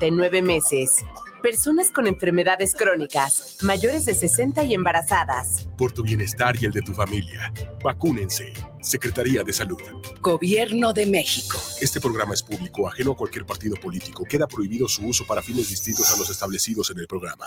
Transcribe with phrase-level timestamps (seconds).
[0.00, 1.04] de nueve meses.
[1.42, 5.68] Personas con enfermedades crónicas, mayores de 60 y embarazadas.
[5.76, 8.52] Por tu bienestar y el de tu familia, vacúnense.
[8.80, 9.80] Secretaría de Salud.
[10.20, 11.58] Gobierno de México.
[11.80, 14.22] Este programa es público, ajeno a cualquier partido político.
[14.24, 17.46] Queda prohibido su uso para fines distintos a los establecidos en el programa.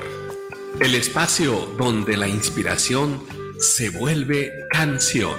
[0.81, 3.21] el espacio donde la inspiración
[3.59, 5.37] se vuelve canción.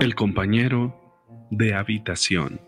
[0.00, 0.92] El compañero
[1.52, 2.60] de habitación.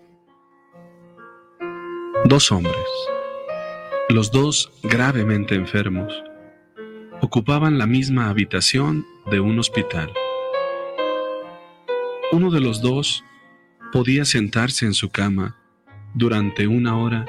[2.27, 2.77] Dos hombres,
[4.11, 6.23] los dos gravemente enfermos,
[7.21, 10.13] ocupaban la misma habitación de un hospital.
[12.31, 13.25] Uno de los dos
[13.93, 15.58] podía sentarse en su cama
[16.15, 17.27] durante una hora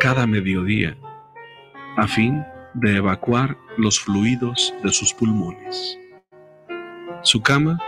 [0.00, 0.96] cada mediodía
[1.96, 2.42] a fin
[2.74, 5.98] de evacuar los fluidos de sus pulmones.
[7.22, 7.78] Su cama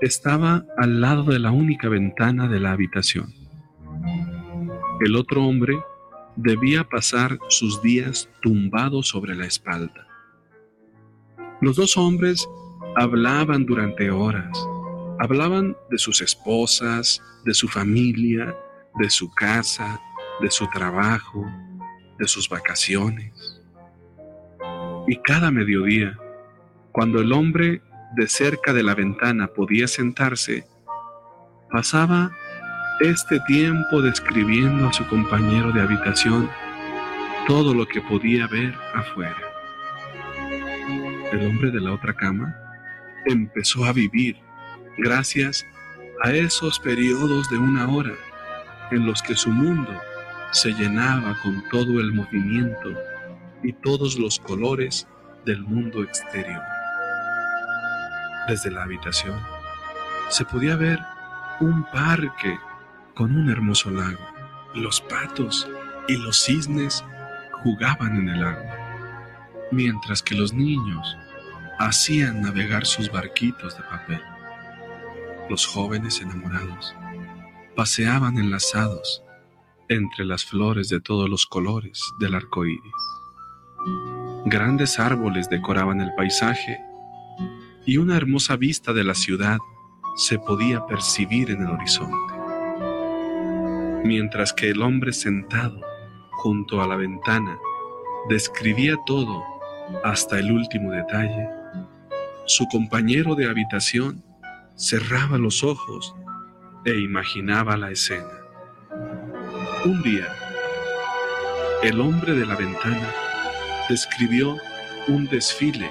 [0.00, 3.32] estaba al lado de la única ventana de la habitación.
[5.00, 5.78] El otro hombre
[6.36, 10.06] debía pasar sus días tumbado sobre la espalda.
[11.60, 12.48] Los dos hombres
[12.96, 14.56] hablaban durante horas
[15.20, 18.56] Hablaban de sus esposas, de su familia,
[18.98, 20.00] de su casa,
[20.40, 21.46] de su trabajo,
[22.18, 23.62] de sus vacaciones.
[25.06, 26.18] Y cada mediodía,
[26.92, 27.80] cuando el hombre
[28.16, 30.66] de cerca de la ventana podía sentarse,
[31.70, 32.32] pasaba
[33.00, 36.50] este tiempo describiendo a su compañero de habitación
[37.46, 39.36] todo lo que podía ver afuera.
[41.32, 42.54] El hombre de la otra cama
[43.26, 44.36] empezó a vivir
[44.96, 45.64] gracias
[46.24, 48.14] a esos periodos de una hora
[48.90, 50.00] en los que su mundo
[50.50, 52.90] se llenaba con todo el movimiento
[53.62, 55.06] y todos los colores
[55.44, 56.62] del mundo exterior.
[58.48, 59.38] Desde la habitación
[60.30, 60.98] se podía ver
[61.60, 62.58] un parque
[63.14, 64.18] con un hermoso lago.
[64.74, 65.68] Los patos
[66.06, 67.04] y los cisnes
[67.62, 68.76] jugaban en el agua,
[69.72, 71.16] mientras que los niños
[71.78, 74.22] hacían navegar sus barquitos de papel.
[75.50, 76.94] Los jóvenes enamorados
[77.78, 79.22] paseaban enlazados
[79.88, 82.82] entre las flores de todos los colores del arco iris.
[84.46, 86.80] Grandes árboles decoraban el paisaje
[87.86, 89.58] y una hermosa vista de la ciudad
[90.16, 92.34] se podía percibir en el horizonte.
[94.02, 95.80] Mientras que el hombre sentado
[96.32, 97.56] junto a la ventana
[98.28, 99.44] describía todo
[100.02, 101.48] hasta el último detalle,
[102.44, 104.24] su compañero de habitación
[104.74, 106.16] cerraba los ojos
[106.84, 108.30] e imaginaba la escena.
[109.84, 110.26] Un día,
[111.82, 113.12] el hombre de la ventana
[113.88, 114.56] describió
[115.06, 115.90] un desfile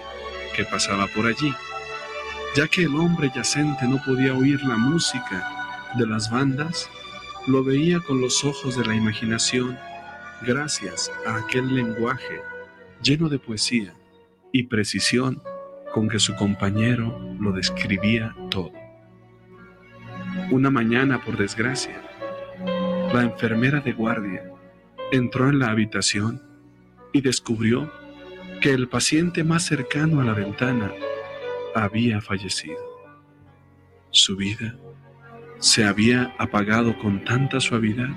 [0.56, 1.53] que pasaba por allí,
[2.56, 6.90] ya que el hombre yacente no podía oír la música de las bandas,
[7.48, 9.78] lo veía con los ojos de la imaginación
[10.42, 12.42] gracias a aquel lenguaje
[13.02, 13.94] lleno de poesía
[14.52, 15.42] y precisión
[15.94, 18.77] con que su compañero lo describía todo.
[20.50, 22.02] Una mañana, por desgracia,
[23.13, 24.50] la enfermera de guardia
[25.12, 26.42] entró en la habitación
[27.12, 27.92] y descubrió
[28.62, 30.92] que el paciente más cercano a la ventana
[31.75, 32.77] había fallecido.
[34.10, 34.77] Su vida
[35.60, 38.10] se había apagado con tanta suavidad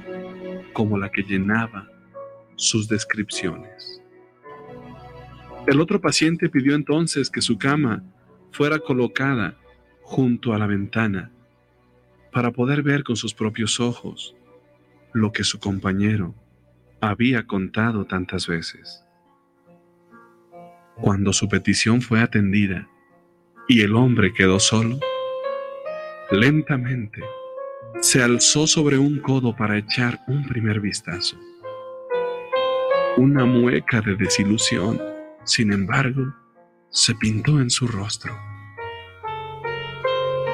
[0.73, 1.89] como la que llenaba
[2.55, 4.01] sus descripciones.
[5.67, 8.05] El otro paciente pidió entonces que su cama
[8.53, 9.57] fuera colocada
[10.03, 11.33] junto a la ventana
[12.31, 14.37] para poder ver con sus propios ojos
[15.13, 16.35] lo que su compañero
[17.01, 19.05] había contado tantas veces.
[20.97, 22.89] Cuando su petición fue atendida
[23.69, 25.01] y el hombre quedó solo,
[26.31, 27.23] lentamente
[28.01, 31.39] se alzó sobre un codo para echar un primer vistazo.
[33.17, 35.01] Una mueca de desilusión,
[35.45, 36.35] sin embargo,
[36.91, 38.35] se pintó en su rostro.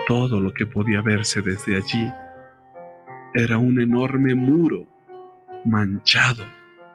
[0.06, 2.12] Todo lo que podía verse desde allí
[3.34, 4.86] era un enorme muro
[5.64, 6.44] manchado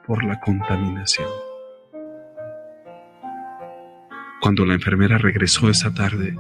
[0.08, 1.28] por la contaminación.
[4.40, 6.38] Cuando la enfermera regresó esa tarde,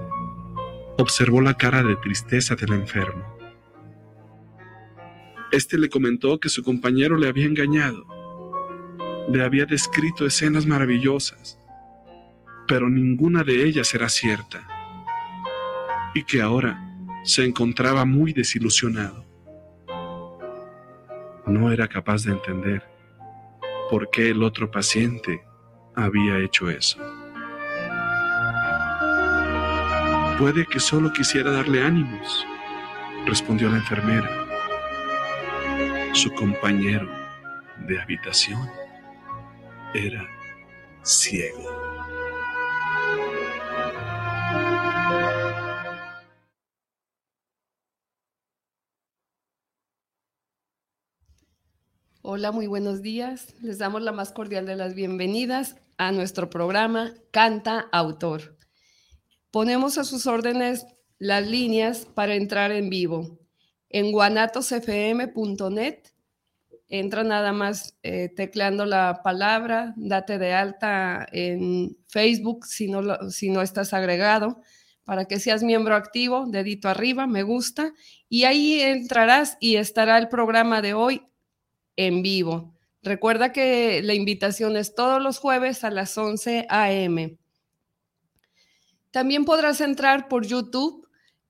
[0.97, 3.37] observó la cara de tristeza del enfermo.
[5.51, 8.05] Este le comentó que su compañero le había engañado.
[9.29, 11.59] Le había descrito escenas maravillosas,
[12.65, 14.70] pero ninguna de ellas era cierta.
[16.13, 16.79] Y que ahora
[17.23, 19.25] se encontraba muy desilusionado.
[21.45, 22.83] No era capaz de entender
[23.89, 25.43] por qué el otro paciente
[25.95, 26.99] había hecho eso.
[30.39, 32.45] Puede que solo quisiera darle ánimos,
[33.25, 34.29] respondió la enfermera.
[36.13, 37.07] Su compañero
[37.87, 38.67] de habitación
[39.93, 40.27] era
[41.03, 41.80] ciego.
[52.33, 53.53] Hola, muy buenos días.
[53.61, 58.57] Les damos la más cordial de las bienvenidas a nuestro programa Canta Autor.
[59.51, 60.85] Ponemos a sus órdenes
[61.19, 63.37] las líneas para entrar en vivo.
[63.89, 65.97] En guanatosfm.net
[66.87, 73.49] entra nada más eh, tecleando la palabra, date de alta en Facebook si no, si
[73.49, 74.61] no estás agregado,
[75.03, 77.91] para que seas miembro activo, dedito arriba, me gusta,
[78.29, 81.23] y ahí entrarás y estará el programa de hoy
[81.95, 82.73] en vivo.
[83.03, 87.37] Recuerda que la invitación es todos los jueves a las 11 a.m.
[89.11, 91.07] También podrás entrar por YouTube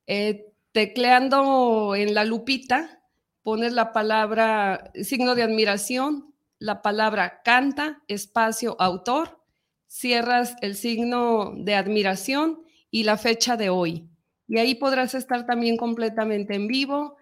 [0.07, 3.01] eh, tecleando en la lupita,
[3.43, 9.41] pones la palabra signo de admiración, la palabra canta, espacio, autor,
[9.87, 14.07] cierras el signo de admiración y la fecha de hoy.
[14.47, 17.17] Y ahí podrás estar también completamente en vivo.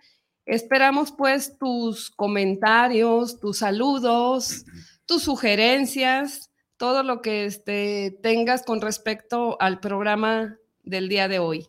[0.50, 4.66] Esperamos pues tus comentarios, tus saludos,
[5.06, 6.50] tus sugerencias
[6.80, 11.68] todo lo que este, tengas con respecto al programa del día de hoy.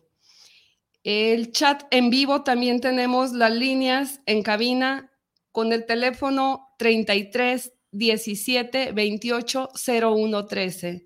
[1.03, 5.11] El chat en vivo también tenemos las líneas en cabina
[5.51, 9.69] con el teléfono 33 17 28
[10.01, 11.05] 01 13.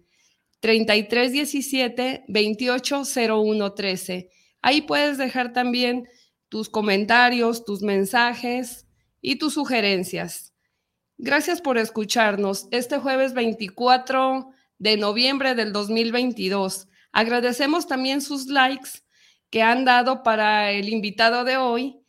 [0.59, 4.29] 33 17 28 01 13.
[4.61, 6.07] Ahí puedes dejar también
[6.49, 8.85] tus comentarios, tus mensajes
[9.21, 10.53] y tus sugerencias.
[11.17, 16.87] Gracias por escucharnos este jueves 24 de noviembre del 2022.
[17.11, 18.89] Agradecemos también sus likes
[19.49, 22.01] que han dado para el invitado de hoy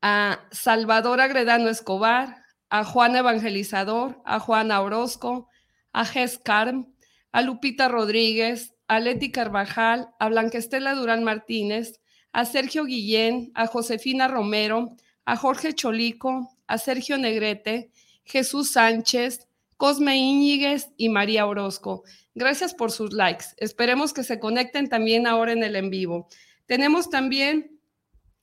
[0.00, 5.48] a Salvador Agredano Escobar, a Juan Evangelizador, a Juana Orozco,
[5.92, 6.94] a Ges Carm,
[7.32, 12.00] a Lupita Rodríguez, a Leti Carvajal, a Blanquestela Durán Martínez,
[12.32, 17.90] a Sergio Guillén, a Josefina Romero, a Jorge Cholico, a Sergio Negrete,
[18.24, 19.46] Jesús Sánchez,
[19.76, 22.02] Cosme Íñiguez y María Orozco.
[22.34, 23.46] Gracias por sus likes.
[23.56, 26.28] Esperemos que se conecten también ahora en el en vivo.
[26.66, 27.78] Tenemos también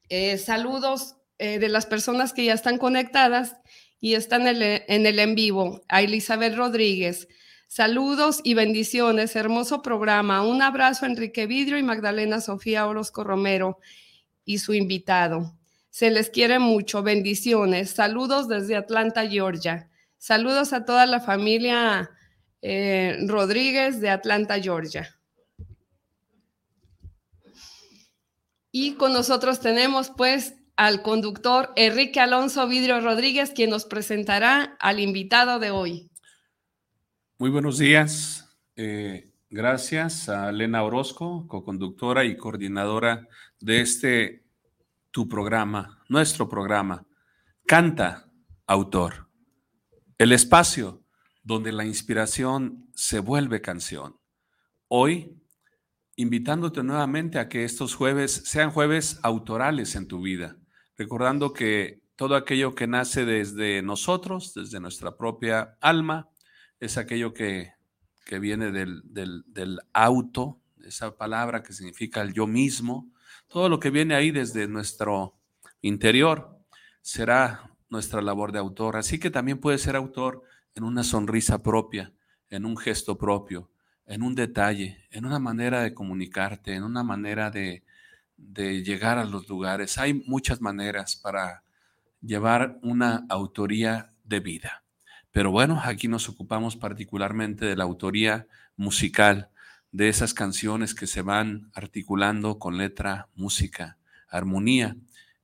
[0.10, 3.58] eh, saludos eh, de las personas que ya están conectadas
[4.00, 5.82] y están en el, en el en vivo.
[5.88, 7.28] A Elizabeth Rodríguez.
[7.76, 9.36] Saludos y bendiciones.
[9.36, 10.44] Hermoso programa.
[10.44, 13.80] Un abrazo a Enrique Vidrio y Magdalena Sofía Orozco Romero
[14.46, 15.58] y su invitado.
[15.90, 17.04] Se les quiere mucho.
[17.04, 17.90] Bendiciones.
[17.90, 19.90] Saludos desde Atlanta, Georgia.
[20.18, 22.12] Saludos a toda la familia
[22.62, 25.14] eh, Rodríguez de Atlanta, Georgia.
[28.72, 35.02] Y con nosotros tenemos pues al conductor Enrique Alonso Vidrio Rodríguez, quien nos presentará al
[35.02, 36.10] invitado de hoy.
[37.38, 38.58] Muy buenos días.
[38.78, 43.28] Eh, gracias a Elena Orozco, co-conductora y coordinadora
[43.60, 44.46] de este
[45.12, 47.06] tu programa, nuestro programa.
[47.66, 48.32] Canta,
[48.66, 49.28] autor.
[50.18, 51.04] El espacio
[51.44, 54.18] donde la inspiración se vuelve canción.
[54.88, 55.38] Hoy,
[56.16, 60.56] invitándote nuevamente a que estos jueves sean jueves autorales en tu vida,
[60.98, 66.30] recordando que todo aquello que nace desde nosotros, desde nuestra propia alma,
[66.80, 67.74] es aquello que,
[68.40, 73.12] viene del, del, del auto, esa palabra que significa el yo mismo,
[73.48, 75.38] todo lo que viene ahí desde nuestro
[75.82, 76.60] interior
[77.02, 78.98] será nuestra labor de autor.
[78.98, 82.14] Así que también puede ser autor en una sonrisa propia,
[82.50, 83.70] en un gesto propio,
[84.06, 87.84] en un detalle, en una manera de comunicarte, en una manera de,
[88.38, 89.98] de llegar a los lugares.
[89.98, 91.64] Hay muchas maneras para
[92.22, 94.85] llevar una autoría de vida.
[95.36, 99.50] Pero bueno, aquí nos ocupamos particularmente de la autoría musical,
[99.92, 103.98] de esas canciones que se van articulando con letra, música,
[104.30, 104.96] armonía,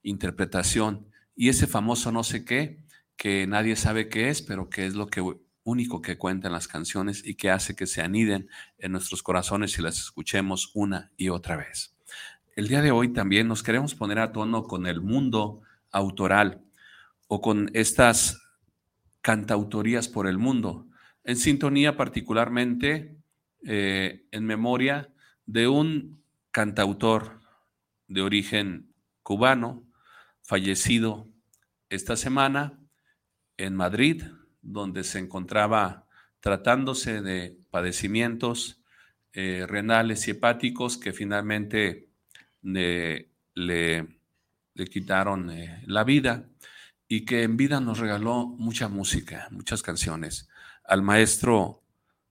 [0.01, 2.85] interpretación y ese famoso no sé qué,
[3.17, 5.21] que nadie sabe qué es, pero que es lo que
[5.65, 9.81] único que cuentan las canciones y que hace que se aniden en nuestros corazones y
[9.81, 11.97] las escuchemos una y otra vez.
[12.55, 16.61] El día de hoy también nos queremos poner a tono con el mundo autoral
[17.27, 18.40] o con estas
[19.21, 20.87] cantautorías por el mundo,
[21.23, 23.17] en sintonía particularmente
[23.65, 25.13] eh, en memoria
[25.45, 27.39] de un cantautor
[28.07, 29.83] de origen cubano,
[30.41, 31.29] fallecido
[31.89, 32.79] esta semana
[33.57, 34.23] en Madrid,
[34.61, 36.07] donde se encontraba
[36.39, 38.81] tratándose de padecimientos
[39.33, 42.09] eh, renales y hepáticos que finalmente
[42.61, 44.07] le, le,
[44.89, 46.49] quitaron eh, la vida
[47.11, 50.47] y que en vida nos regaló mucha música, muchas canciones.
[50.85, 51.83] Al maestro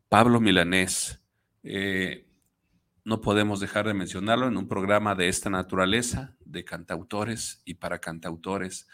[0.08, 1.22] Pablo Milanés,
[1.62, 2.26] eh,
[3.04, 7.99] no podemos dejar de mencionarlo en un programa de esta naturaleza, de cantautores y para
[7.99, 8.88] cantautores.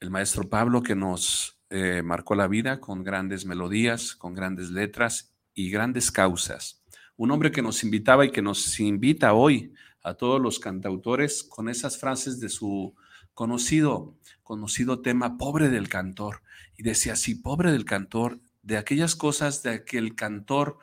[0.00, 5.34] El maestro Pablo que nos eh, marcó la vida con grandes melodías, con grandes letras
[5.52, 6.82] y grandes causas.
[7.18, 11.68] Un hombre que nos invitaba y que nos invita hoy a todos los cantautores con
[11.68, 12.94] esas frases de su
[13.38, 16.42] conocido, conocido tema, pobre del cantor.
[16.76, 20.78] Y decía así, pobre del cantor, de aquellas cosas de que el cantor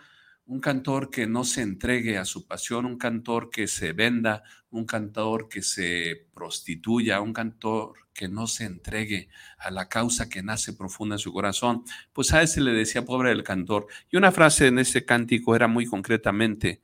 [0.45, 4.85] un cantor que no se entregue a su pasión, un cantor que se venda, un
[4.85, 10.71] cantor que se prostituya, un cantor que no se entregue a la causa que nace
[10.71, 11.83] profunda en su corazón,
[12.13, 13.87] pues a ese le decía pobre del cantor.
[14.09, 16.81] Y una frase en ese cántico era muy concretamente,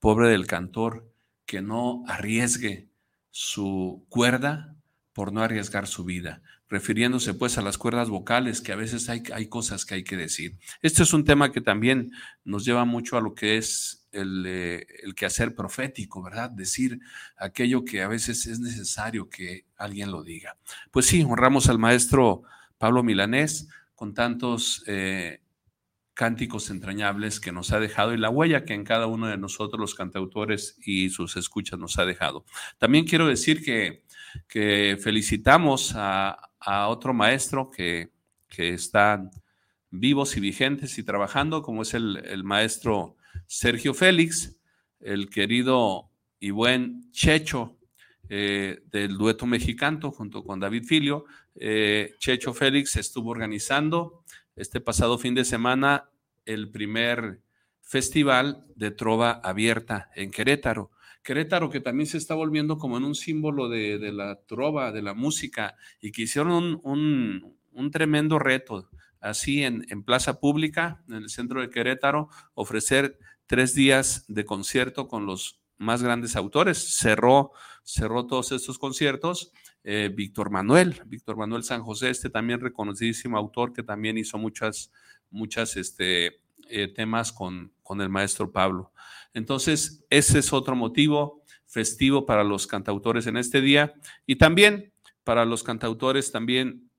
[0.00, 1.10] pobre del cantor
[1.46, 2.88] que no arriesgue
[3.30, 4.73] su cuerda
[5.14, 9.22] por no arriesgar su vida refiriéndose pues a las cuerdas vocales, que a veces hay,
[9.32, 10.58] hay cosas que hay que decir.
[10.82, 12.10] Este es un tema que también
[12.44, 16.50] nos lleva mucho a lo que es el, eh, el, quehacer profético, ¿verdad?
[16.50, 16.98] Decir
[17.36, 20.56] aquello que a veces es necesario que alguien lo diga.
[20.90, 22.42] Pues sí, honramos al maestro
[22.78, 25.40] Pablo Milanés con tantos eh,
[26.14, 29.80] cánticos entrañables que nos ha dejado y la huella que en cada uno de nosotros
[29.80, 32.44] los cantautores y sus escuchas nos ha dejado.
[32.78, 34.04] También quiero decir que,
[34.48, 36.38] que felicitamos a,
[36.88, 38.10] otro maestro que,
[38.48, 39.30] que están
[39.90, 43.16] vivos y vigentes y trabajando, como es el, maestro
[43.46, 44.56] Sergio Félix,
[45.00, 47.78] el querido y buen Checho
[48.28, 51.26] eh, del dueto mexicano junto con David Filio.
[51.54, 54.23] Eh, Checho Félix estuvo organizando
[54.56, 56.10] este pasado fin de semana
[56.44, 57.40] el primer
[57.80, 60.90] festival de trova abierta en Querétaro.
[61.22, 65.14] Querétaro, que también se está volviendo como en un símbolo de, la trova, de la
[65.14, 71.70] música, y que hicieron un, tremendo reto, así en, plaza pública, en el centro de
[71.70, 76.78] Querétaro, ofrecer tres días de concierto con los más grandes autores.
[76.98, 79.50] Cerró, cerró todos estos conciertos
[79.84, 84.90] eh, Víctor Manuel, Víctor Manuel San José, este también reconocidísimo autor que también hizo muchas,
[85.30, 88.92] muchas este, eh, temas con, con el maestro Pablo.
[89.34, 93.92] Entonces, ese es otro motivo festivo para los cantautores en este día
[94.26, 96.90] y también para los cantautores también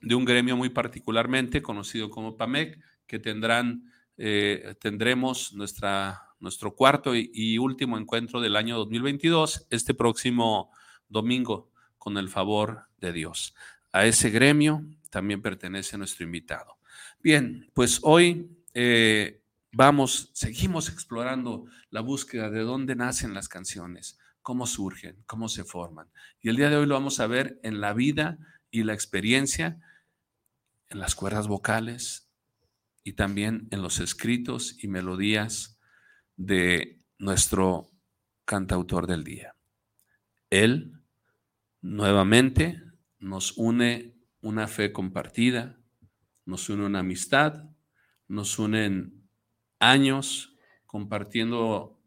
[0.00, 7.14] de un gremio muy particularmente conocido como PAMEC, que tendrán, eh, tendremos nuestra, nuestro cuarto
[7.14, 10.70] y, y, último encuentro del año 2022 este próximo
[11.08, 11.71] domingo,
[12.02, 13.54] con el favor de Dios.
[13.92, 16.80] A ese gremio también pertenece nuestro invitado.
[17.20, 19.40] Bien, pues hoy eh,
[19.70, 26.10] vamos, seguimos explorando la búsqueda de dónde nacen las canciones, cómo surgen, cómo se forman.
[26.40, 28.36] Y el día de hoy lo vamos a ver en la vida
[28.72, 29.78] y la experiencia,
[30.88, 32.28] en las cuerdas vocales
[33.04, 35.78] y también en los escritos y melodías
[36.34, 37.92] de nuestro
[38.44, 39.54] cantautor del día.
[40.50, 41.01] Él
[41.82, 42.80] nuevamente
[43.18, 45.78] nos une una fe compartida,
[46.46, 47.64] nos une una amistad,
[48.28, 49.28] nos unen
[49.78, 52.00] años compartiendo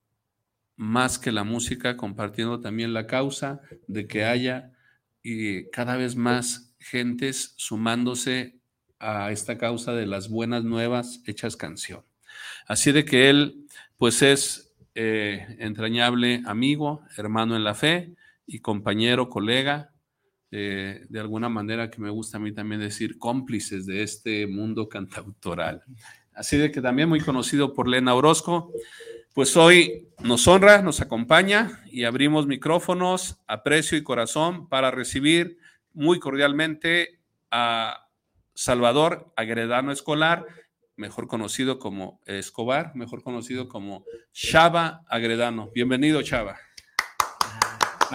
[0.76, 4.74] más que la música, compartiendo también la causa de que haya
[5.22, 8.60] y cada vez más gentes sumándose
[9.00, 12.04] a esta causa de las buenas nuevas hechas canción.
[12.68, 13.68] Así de que él,
[13.98, 18.16] pues es eh, entrañable amigo, hermano en la fe
[18.48, 19.92] y compañero, colega,
[20.52, 24.88] eh, de alguna manera que me gusta a mí también decir cómplices de este mundo
[24.88, 25.84] cantautoral.
[26.34, 28.72] Así de que también muy conocido por Lena Orozco.
[29.34, 35.58] Pues hoy nos honra, nos acompaña y abrimos micrófonos, aprecio y corazón para recibir
[35.94, 37.20] muy cordialmente
[37.52, 38.08] a
[38.54, 40.46] Salvador Agredano Escolar,
[40.96, 45.70] mejor conocido como Escobar, mejor conocido como Chava Agredano.
[45.74, 46.58] Bienvenido, Chava.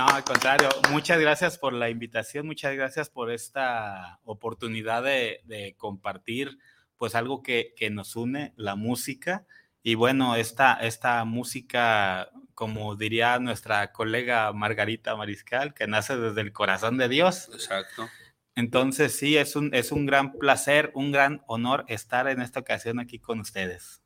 [0.01, 6.57] No, al contrario, muchas gracias por la invitación, muchas gracias por esta oportunidad de, compartir
[6.97, 9.45] pues algo que, que nos une, la música
[9.83, 16.55] y bueno, esta, esta música, como diría nuestra colega Margarita Mariscal, que nace desde el
[16.55, 17.51] corazón de Dios.
[17.53, 18.09] Exacto.
[18.55, 23.01] Entonces, sí, es un, es un gran placer, un gran honor estar en esta ocasión
[23.01, 24.01] aquí con ustedes.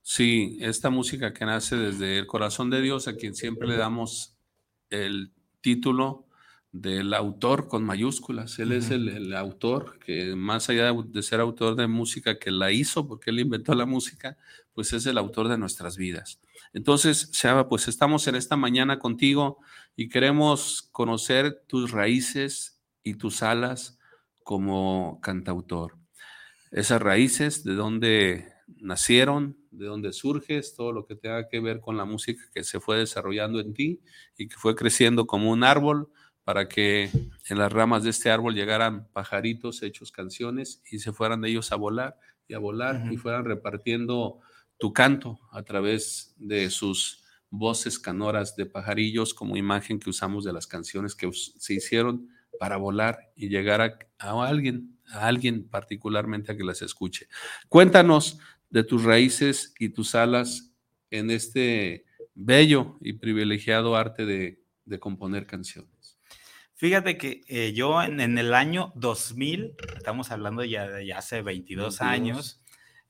[0.00, 4.31] Sí, esta música que nace desde el corazón de Dios, a quien siempre le damos
[4.92, 6.26] el título
[6.72, 8.58] del autor con mayúsculas.
[8.58, 13.06] Él es el, autor que más allá de ser autor de música que la hizo,
[13.06, 14.38] porque él inventó la música,
[14.72, 16.40] pues es el autor de nuestras vidas.
[16.72, 19.58] Entonces, Shaba, pues estamos en esta mañana contigo
[19.96, 23.98] y queremos conocer tus raíces y tus alas
[24.42, 25.96] como cantautor.
[26.70, 31.96] Esas raíces, de dónde nacieron, de dónde surges, todo lo que tenga que ver con
[31.96, 34.00] la música que se fue desarrollando en ti
[34.36, 36.08] y que fue creciendo como un árbol
[36.44, 37.10] para que
[37.48, 41.72] en las ramas de este árbol llegaran pajaritos hechos canciones y se fueran de ellos
[41.72, 44.40] a volar y a volar y fueran repartiendo
[44.78, 50.52] tu canto a través de sus voces canoras de pajarillos como imagen que usamos de
[50.52, 56.52] las canciones que se hicieron para volar y llegar a, a alguien, a alguien particularmente
[56.52, 57.28] a que las escuche.
[57.68, 58.38] Cuéntanos
[58.72, 60.72] de tus raíces y tus alas
[61.10, 66.18] en este bello y privilegiado arte de, de componer canciones.
[66.74, 72.60] Fíjate que eh, yo en, el año 2000, estamos hablando ya de hace 22, años,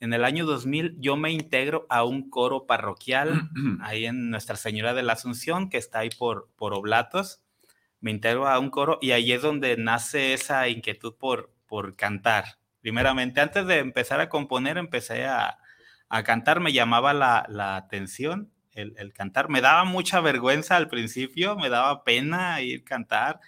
[0.00, 3.48] en el año 2000 yo me integro a un coro parroquial
[3.80, 7.40] ahí en Nuestra Señora de la Asunción, que está ahí por, por Oblatos.
[8.00, 12.58] Me integro a un coro y ahí es donde nace esa inquietud por, por cantar.
[12.82, 15.58] Primeramente, antes de empezar a componer, empecé a,
[16.10, 19.48] a cantar, me llamaba la, la atención el, el, cantar.
[19.48, 23.40] Me daba mucha vergüenza al principio, me daba pena ir a cantar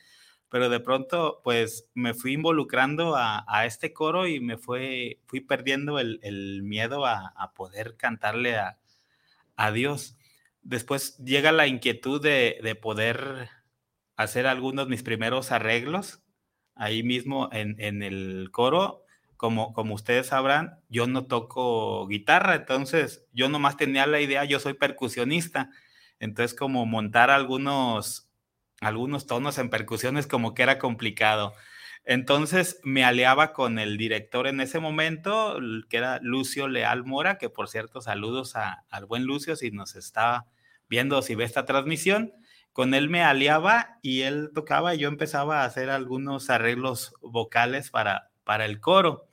[0.55, 5.99] pero de pronto pues me fui involucrando a, este coro y me fue, fui perdiendo
[5.99, 10.17] el, miedo a, poder cantarle a, Dios.
[10.63, 13.49] Después llega la inquietud de, poder
[14.15, 16.23] hacer algunos de mis primeros arreglos
[16.77, 19.04] ahí mismo en, el coro.
[19.45, 24.59] Como, como ustedes sabrán, yo no toco guitarra, entonces yo nomás tenía la idea, yo
[24.59, 25.69] soy percusionista,
[26.19, 28.31] entonces como montar algunos
[28.81, 31.53] algunos tonos en percusiones como que era complicado.
[32.07, 35.59] Entonces me aliaba con el director en ese momento,
[35.91, 40.47] que era Lucio Leal Mora, que por cierto saludos al buen Lucio si nos está
[40.89, 42.33] viendo, si ve esta transmisión.
[42.73, 47.91] Con él me aliaba y él tocaba y yo empezaba a hacer algunos arreglos vocales
[47.91, 49.29] para, para el coro.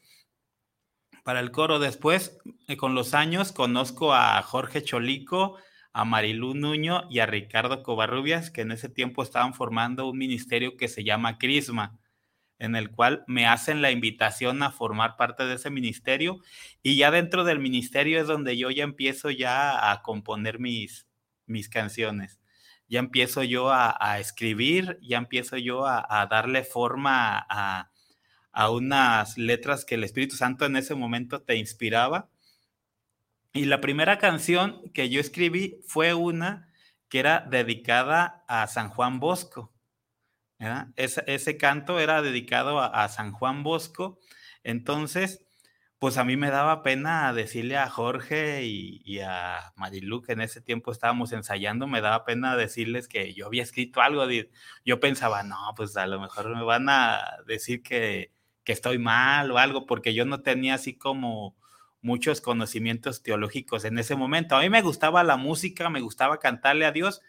[1.23, 5.57] Para el coro después, eh, con los años, conozco a Jorge Cholico,
[5.93, 10.77] a Marilú Nuño y a Ricardo Covarrubias, que en ese tiempo estaban formando un ministerio
[10.77, 11.99] que se llama Crisma,
[12.57, 16.39] en el cual me hacen la invitación a formar parte de ese ministerio
[16.81, 21.07] y ya dentro del ministerio es donde yo ya empiezo ya a componer mis,
[21.45, 22.39] mis canciones.
[22.88, 27.90] Ya empiezo yo a, escribir, ya empiezo yo a, darle forma a,
[28.51, 32.29] a unas letras que el Espíritu Santo en ese momento te inspiraba
[33.53, 36.69] y la primera canción que yo escribí fue una
[37.09, 39.73] que era dedicada a San Juan Bosco.
[40.95, 44.19] Ese, canto era dedicado a, San Juan Bosco.
[44.63, 45.45] Entonces,
[45.99, 50.61] pues a mí me daba pena decirle a Jorge y, a Marilu, que en ese
[50.61, 54.25] tiempo estábamos ensayando, me daba pena decirles que yo había escrito algo.
[54.85, 58.31] Yo pensaba, no, pues a lo mejor me van a decir que,
[58.63, 61.56] que estoy mal o algo, porque yo no tenía así como
[62.02, 64.56] muchos conocimientos teológicos en ese momento.
[64.56, 67.21] A mí me gustaba la música, me gustaba cantarle a Dios,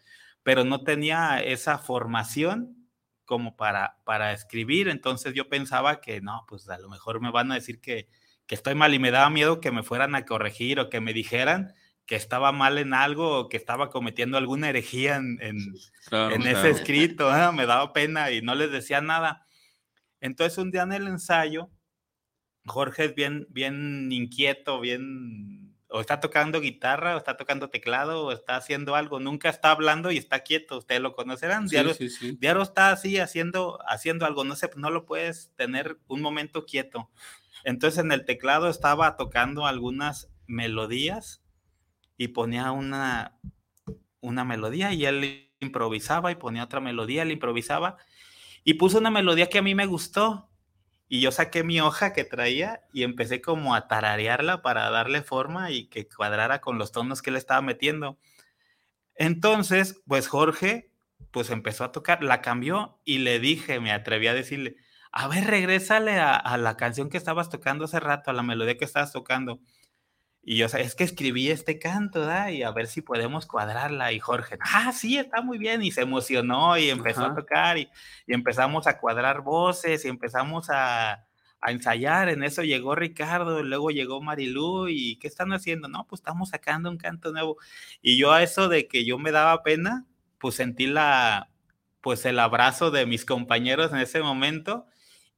[0.42, 2.88] pero no tenía esa formación
[3.24, 4.88] como para, para escribir.
[4.88, 8.08] Entonces yo pensaba que no, pues a lo mejor me van a decir que,
[8.46, 11.12] que estoy mal y me daba miedo que me fueran a corregir o que me
[11.12, 11.74] dijeran
[12.06, 17.30] que estaba mal en algo o que estaba cometiendo alguna herejía en, en, ese escrito.
[17.52, 19.46] Me daba pena y no les decía nada.
[20.22, 21.70] Entonces un día en el ensayo
[22.66, 28.32] Jorge es bien, bien inquieto, bien, o está tocando guitarra, o está tocando teclado, o
[28.32, 31.76] está haciendo algo, nunca está hablando y está quieto, ustedes lo conocerán, sí,
[32.38, 37.10] diario, está así haciendo, haciendo algo, no sé, no lo puedes tener un momento quieto.
[37.64, 41.42] Entonces en el teclado estaba tocando algunas melodías
[42.16, 43.38] y ponía una,
[44.20, 47.96] una melodía y él improvisaba y ponía otra melodía, él improvisaba
[48.64, 50.48] y puso una melodía que a mí me gustó
[51.08, 55.70] y yo saqué mi hoja que traía y empecé como a tararearla para darle forma
[55.70, 58.18] y que cuadrara con los tonos que él estaba metiendo.
[59.14, 60.90] Entonces, pues Jorge,
[61.30, 64.76] pues empezó a tocar, la cambió y le dije, me atreví a decirle,
[65.10, 68.78] a ver, regrésale a, a la canción que estabas tocando hace rato, a la melodía
[68.78, 69.60] que estabas tocando.
[70.44, 72.50] Y yo, es que escribí este canto, ¿da?
[72.50, 74.12] Y a ver si podemos cuadrarla.
[74.12, 75.82] Y Jorge, ah, sí, está muy bien.
[75.82, 77.88] Y se emocionó y empezó a tocar y,
[78.26, 81.24] y, empezamos a cuadrar voces y empezamos a,
[81.60, 82.28] a, ensayar.
[82.28, 85.86] En eso llegó Ricardo, luego llegó Marilú y ¿qué están haciendo?
[85.86, 87.56] No, pues estamos sacando un canto nuevo.
[88.00, 90.06] Y yo a eso de que yo me daba pena,
[90.38, 91.50] pues sentí la,
[92.00, 94.86] pues el abrazo de mis compañeros en ese momento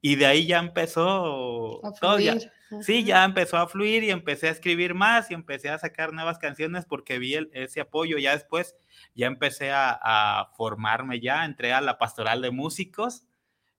[0.00, 2.18] y de ahí ya empezó todo.
[2.18, 2.36] Ya,
[2.82, 6.38] sí, ya empezó a fluir y empecé a escribir más y empecé a sacar nuevas
[6.38, 8.18] canciones porque vi el, ese apoyo.
[8.18, 8.76] Ya después
[9.14, 13.26] ya empecé a, a, formarme, ya entré a la pastoral de músicos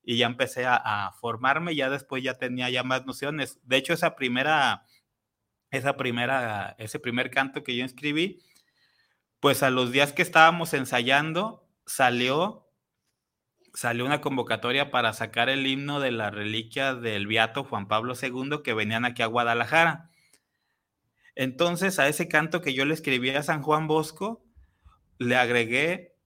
[0.02, 1.74] y ya empecé a, a, formarme.
[1.74, 3.58] Ya después ya tenía ya más nociones.
[3.64, 4.84] De hecho, esa primera,
[5.70, 8.42] esa primera, ese primer canto que yo escribí,
[9.40, 12.65] pues a los días que estábamos ensayando salió
[13.76, 18.62] salió una convocatoria para sacar el himno de la reliquia del Beato Juan Pablo II
[18.64, 20.10] que venían aquí a Guadalajara.
[21.34, 24.42] Entonces, a ese canto que yo le escribí a San Juan Bosco,
[25.18, 26.16] le agregué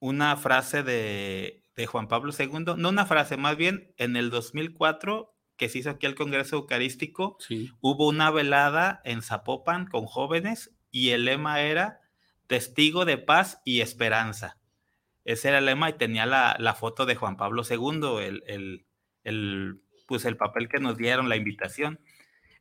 [0.00, 5.32] una frase de, de Juan Pablo II, no una frase, más bien en el 2004
[5.56, 7.70] que se hizo aquí el Congreso Eucarístico, sí.
[7.80, 12.00] hubo una velada en Zapopan con jóvenes y el lema era
[12.48, 14.58] testigo de paz y esperanza.
[15.26, 18.86] Ese era el lema y tenía la, la foto de Juan Pablo II, el, el,
[19.24, 21.98] el, pues el papel que nos dieron, la invitación.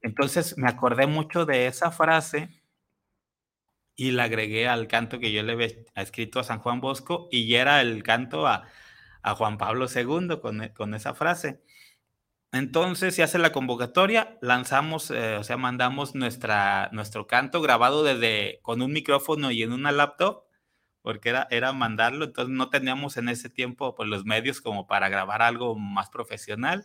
[0.02, 2.50] Entonces me acordé mucho de esa frase
[3.96, 7.54] y la agregué al canto que yo le había escrito a San Juan Bosco y
[7.54, 8.68] era el canto a,
[9.22, 11.62] a Juan Pablo II con, con, esa frase.
[12.52, 18.60] Entonces se hace la convocatoria, lanzamos, eh, o sea, mandamos nuestra, nuestro canto grabado desde
[18.64, 20.45] con un micrófono y en una laptop
[21.06, 25.08] porque era, era mandarlo, entonces no teníamos en ese tiempo pues, los medios como para
[25.08, 26.84] grabar algo más profesional.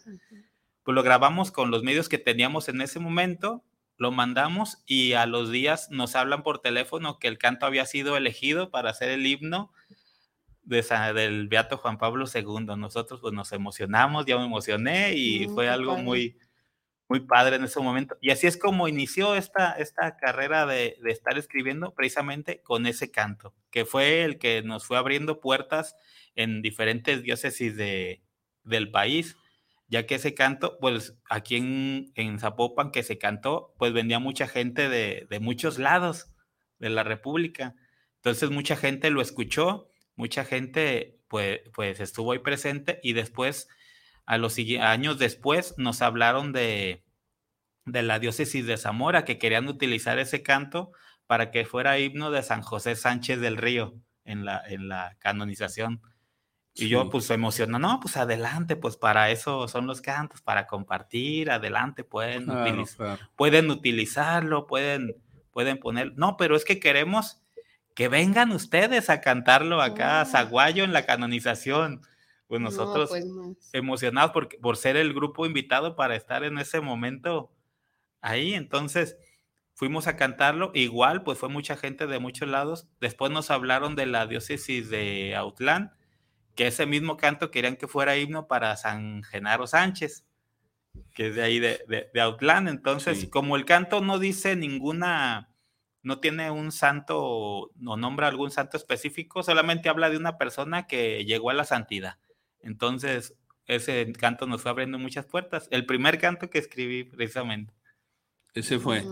[0.83, 3.65] Pues lo grabamos con los medios que teníamos en ese momento,
[3.97, 8.15] lo mandamos y a los días nos hablan por teléfono que el canto había sido
[8.19, 9.73] elegido para hacer el himno
[10.65, 10.83] de
[11.15, 12.77] del Beato Juan Pablo II.
[12.77, 16.37] Nosotros pues nos emocionamos, ya me emocioné y mm, fue algo muy,
[17.11, 18.17] muy padre en ese momento.
[18.21, 23.11] Y así es como inició esta, esta carrera de, de, estar escribiendo precisamente con ese
[23.11, 25.97] canto, que fue el que nos fue abriendo puertas
[26.37, 28.23] en diferentes diócesis de,
[28.63, 29.37] del país,
[29.89, 34.47] ya que ese canto, pues aquí en, en Zapopan que se cantó, pues venía mucha
[34.47, 36.31] gente de, de muchos lados
[36.79, 37.75] de la República.
[38.19, 43.69] Entonces mucha gente lo escuchó, mucha gente pues, pues estuvo ahí presente y después
[44.31, 47.03] a los años después nos hablaron de,
[47.85, 50.93] de la diócesis de Zamora, que querían utilizar ese canto
[51.27, 53.93] para que fuera himno de San José Sánchez del Río
[54.25, 56.01] en la, en la canonización.
[56.75, 56.89] Y sí.
[56.91, 62.05] yo pues emocionado, no, pues adelante, pues para eso son los cantos, para compartir, adelante,
[62.05, 63.21] pueden, claro, utiliz claro.
[63.35, 65.17] pueden utilizarlo, pueden,
[65.51, 67.43] pueden poner, no, pero es que queremos
[67.97, 72.03] que vengan ustedes a cantarlo acá, a Zaguayo en la canonización
[72.51, 76.81] pues nosotros no, pues emocionados por, por ser el grupo invitado para estar en ese
[76.81, 77.53] momento
[78.21, 78.55] ahí.
[78.55, 79.17] Entonces
[79.75, 80.73] fuimos a cantarlo.
[80.75, 82.89] Igual, pues fue mucha gente de muchos lados.
[83.01, 85.93] Después nos hablaron de la diócesis de Autlán,
[86.57, 90.27] que ese mismo canto querían que fuera himno para San Genaro Sánchez,
[91.15, 92.67] que es de ahí de, de, de Autlán.
[92.67, 93.31] Entonces, sí.
[93.31, 95.55] como el canto no dice ninguna,
[96.03, 101.25] no tiene un santo o nombra algún santo específico, solamente habla de una persona que
[101.25, 102.19] llegó a la santidad.
[102.63, 103.35] Entonces,
[103.67, 105.69] ese canto nos fue abriendo muchas puertas.
[105.71, 107.73] El primer canto que escribí, precisamente.
[108.53, 109.05] Ese fue.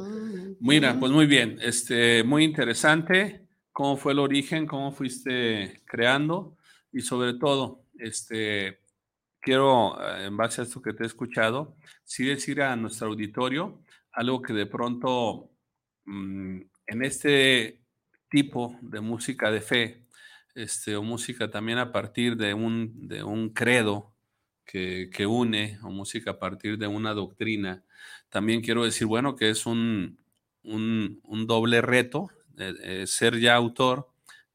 [0.61, 1.59] Mira, pues muy bien.
[1.63, 3.47] Este, muy interesante.
[3.73, 4.67] ¿Cómo fue el origen?
[4.67, 6.57] ¿Cómo fuiste creando?
[6.93, 8.81] Y sobre todo, este,
[9.41, 13.81] quiero, eh, en base a esto que te he escuchado, sí decir a nuestro auditorio
[14.13, 15.51] algo que de pronto
[16.05, 17.81] mmm, en este
[18.29, 20.08] tipo de música de fe,
[20.59, 24.13] este, o música también a partir de un, de un credo
[24.65, 27.85] que, que, une, o música a partir de una doctrina.
[28.29, 30.19] También quiero decir, bueno, que es un,
[30.65, 32.31] un, un doble reto.
[32.59, 34.09] Eh, eh, ser ya autor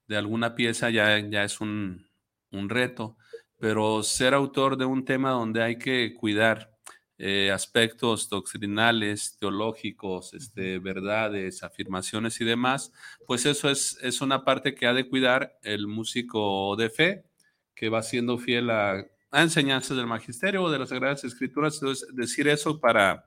[0.08, 2.06] de alguna pieza ya, ya es un,
[2.52, 3.16] un, reto,
[3.58, 6.73] pero ser autor de un tema donde hay que cuidar
[7.26, 12.92] eh, aspectos doctrinales, teológicos, este, verdades, afirmaciones y demás,
[13.26, 17.24] pues eso es, es una parte que ha de cuidar el músico de fe,
[17.74, 21.76] que va siendo fiel a, enseñanzas del magisterio o de las Sagradas Escrituras.
[21.76, 23.24] Entonces, decir eso para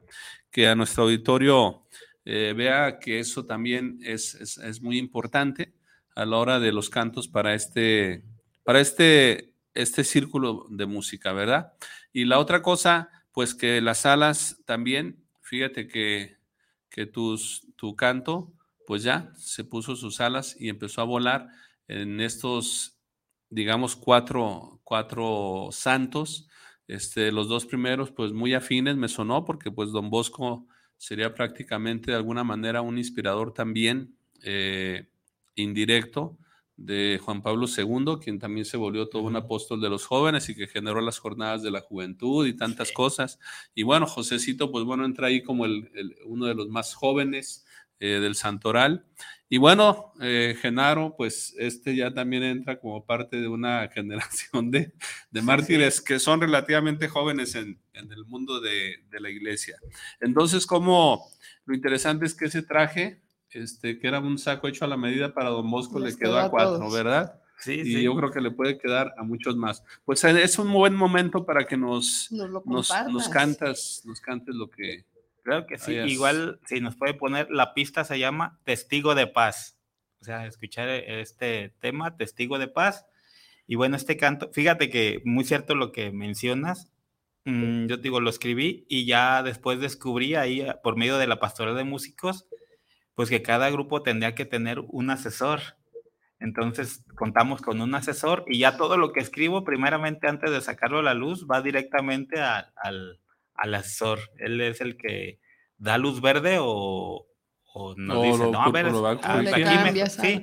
[0.50, 1.86] que a nuestro auditorio
[2.26, 5.72] eh, vea que eso también es, es, es, muy importante
[6.14, 8.22] a la hora de los cantos para este,
[8.62, 11.72] para este, este círculo de música, ¿verdad?
[12.12, 16.38] Y la otra cosa, pues que las alas también, fíjate que,
[16.88, 18.54] que tus, tu canto,
[18.86, 21.48] pues ya se puso sus alas y empezó a volar
[21.86, 22.98] en estos,
[23.50, 26.48] digamos, cuatro, cuatro santos.
[26.88, 32.12] Este, los dos primeros, pues muy afines me sonó, porque pues Don Bosco sería prácticamente
[32.12, 35.10] de alguna manera un inspirador también eh,
[35.56, 36.38] indirecto
[36.76, 40.54] de Juan Pablo II, quien también se volvió todo un apóstol de los jóvenes y
[40.54, 43.38] que generó las jornadas de la juventud y tantas cosas.
[43.74, 45.88] Y bueno, Josecito, pues bueno, entra ahí como el,
[46.26, 47.64] uno de los más jóvenes
[47.98, 49.06] eh, del Santoral.
[49.48, 54.92] Y bueno, eh, Genaro, pues este ya también entra como parte de una generación de,
[55.30, 59.78] de mártires que son relativamente jóvenes en, en el mundo de, de, la iglesia.
[60.20, 61.30] Entonces, como
[61.64, 65.32] lo interesante es que ese traje este, que era un saco hecho a la medida
[65.32, 67.40] para Don Bosco, le quedó a cuatro, ¿verdad?
[67.58, 68.02] Sí, y sí.
[68.02, 69.82] yo creo que le puede quedar a muchos más.
[70.04, 74.70] Pues eh, es un buen momento para que nos, nos, nos, cantas, nos cantes lo
[74.70, 75.04] que.
[75.42, 75.92] Claro que sí.
[75.92, 79.78] Igual, si nos puede poner, la pista se llama Testigo de Paz.
[80.20, 83.06] O sea, escuchar este tema, Testigo de Paz.
[83.66, 86.90] Y bueno, este canto, fíjate que muy cierto lo que mencionas.
[87.44, 91.38] Mm, yo te digo, lo escribí y ya después descubrí ahí, por medio de la
[91.38, 92.46] pastoral de músicos,
[93.16, 95.60] pues que cada grupo tendría que tener un asesor.
[96.38, 100.98] Entonces contamos con un asesor y ya todo lo que escribo, primeramente antes de sacarlo
[100.98, 103.18] a la luz, va directamente al,
[103.54, 104.18] al, asesor.
[104.38, 105.40] Él es el que
[105.78, 107.26] da luz verde o,
[107.96, 108.86] nos dice, no, a ver,
[110.08, 110.40] sí,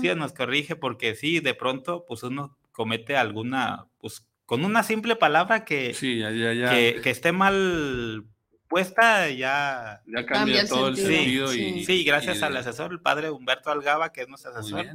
[0.00, 5.16] sí, nos corrige porque sí, de pronto, pues uno comete alguna, pues con una simple
[5.16, 8.24] palabra que, que, que esté mal
[8.70, 11.48] puesta ya, ya cambia, todo el sentido.
[11.48, 12.04] Sí, sí.
[12.04, 14.86] gracias al asesor, el padre Humberto Algaba, que es nuestro asesor,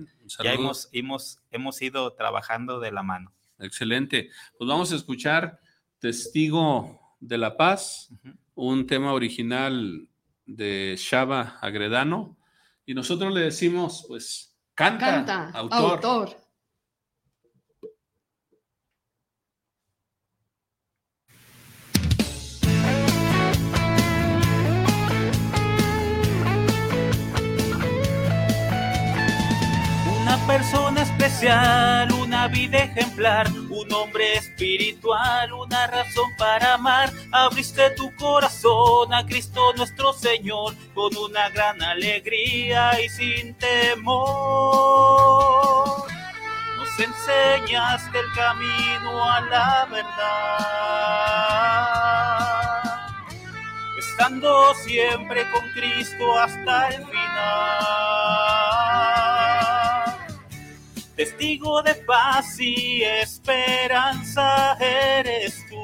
[0.42, 3.34] ya hemos, hemos, hemos ido trabajando de la mano.
[3.60, 4.30] Excelente.
[4.58, 5.60] Pues vamos a escuchar
[6.00, 8.10] Testigo de la Paz,
[8.56, 10.08] un tema original
[10.46, 12.38] de Shaba Agredano,
[12.86, 16.38] y nosotros le decimos, pues, canta, autor.
[30.48, 37.12] Persona especial, una vida ejemplar, un hombre espiritual, una razón para amar.
[37.32, 44.14] Abriste tu corazón a Cristo nuestro Señor con una gran alegría y sin temor.
[46.78, 50.06] Nos enseñaste el camino a la verdad,
[53.98, 59.25] estando siempre con Cristo hasta el final
[61.16, 65.76] testigo de paz y esperanza eres tú.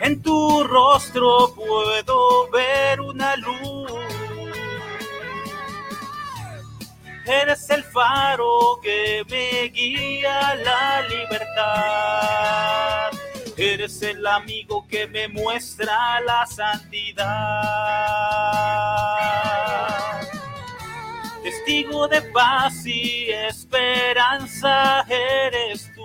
[0.00, 3.92] En tu rostro puedo ver una luz.
[7.26, 12.00] Eres el faro que me guía a la libertad.
[13.56, 17.26] Eres el amigo que me muestra la santidad
[21.46, 26.02] testigo de paz y esperanza eres tú.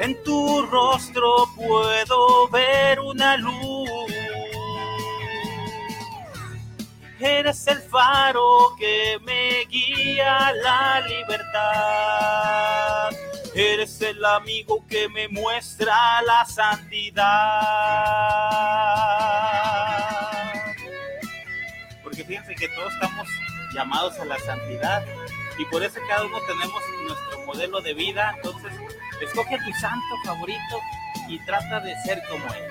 [0.00, 3.88] En tu rostro puedo ver una luz.
[7.20, 11.50] Eres el faro que me guía a la libertad.
[13.54, 17.28] Eres el amigo que me muestra la santidad
[22.58, 23.28] que todos estamos
[23.72, 25.04] llamados a la santidad
[25.58, 28.34] y por eso cada uno tenemos nuestro modelo de vida.
[28.36, 28.72] Entonces,
[29.20, 30.80] escoge a tu santo favorito
[31.28, 32.70] y trata de ser como él.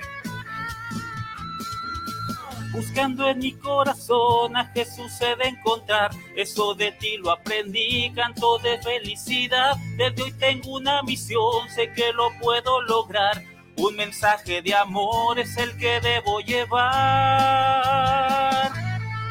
[2.72, 8.78] Buscando en mi corazón a Jesús de encontrar, eso de ti lo aprendí, canto de
[8.82, 9.76] felicidad.
[9.96, 13.42] Desde hoy tengo una misión, sé que lo puedo lograr.
[13.76, 17.78] Un mensaje de amor es el que debo llevar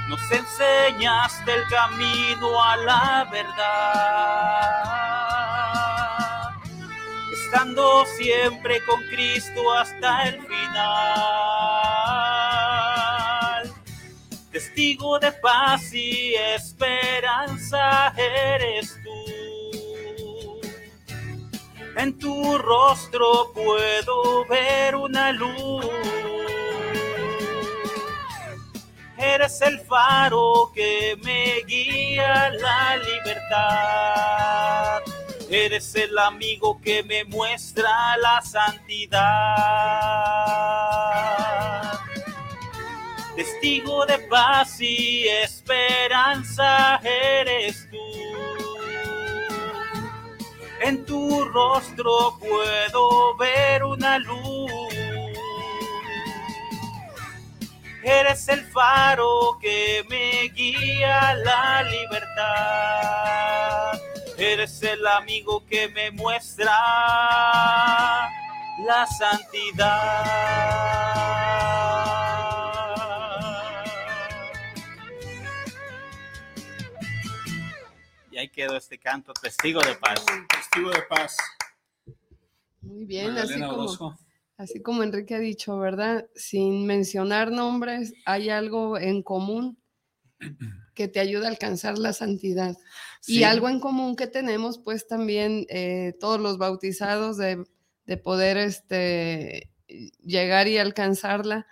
[0.07, 4.87] nos enseñaste el camino a la verdad.
[7.47, 10.87] estando siempre con Cristo hasta el final.
[14.51, 19.25] Testigo de paz y esperanza eres tú.
[21.95, 25.85] En tu rostro puedo ver una luz.
[29.17, 35.01] Eres el faro que me guía la libertad.
[35.49, 39.17] Eres el amigo que me muestra la santidad.
[43.35, 47.97] Testigo de paz y esperanza eres tú.
[50.81, 55.06] En tu rostro puedo ver una luz.
[58.09, 62.47] Eres el faro que me guía a la libertad.
[64.37, 66.71] Eres el amigo que me muestra
[68.85, 70.23] la santidad.
[78.31, 80.23] Y ahí quedó este canto, testigo de paz.
[80.47, 81.35] Testigo de paz.
[82.79, 84.17] Muy bien, así Magdalena como, Orozco.
[84.57, 86.27] Así como Enrique ha dicho, ¿verdad?
[86.35, 89.77] Sin mencionar nombres, hay algo en común
[90.93, 92.75] que te ayuda a alcanzar la santidad.
[93.25, 97.63] Y algo en común que tenemos, pues también eh, todos los bautizados de,
[98.05, 99.71] de poder este,
[100.23, 101.67] llegar y alcanzarla.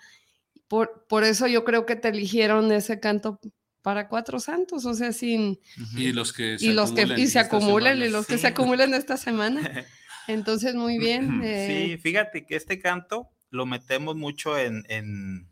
[0.67, 3.39] Por, por eso yo creo que te eligieron ese canto
[3.81, 5.59] para cuatro santos, o sea, sin...
[5.95, 8.41] Y los que se y los que y se esta acumulen y los que Sí.
[8.41, 9.61] se acumulen esta semana.
[10.27, 11.41] Entonces, muy bien.
[11.43, 15.49] eh, Sí, fíjate que este canto lo metemos mucho en, en,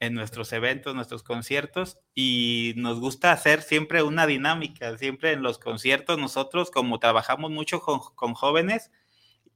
[0.00, 5.58] en nuestros eventos, nuestros conciertos, y nos gusta hacer siempre una dinámica, siempre en los
[5.58, 8.90] conciertos nosotros, como trabajamos mucho con, con jóvenes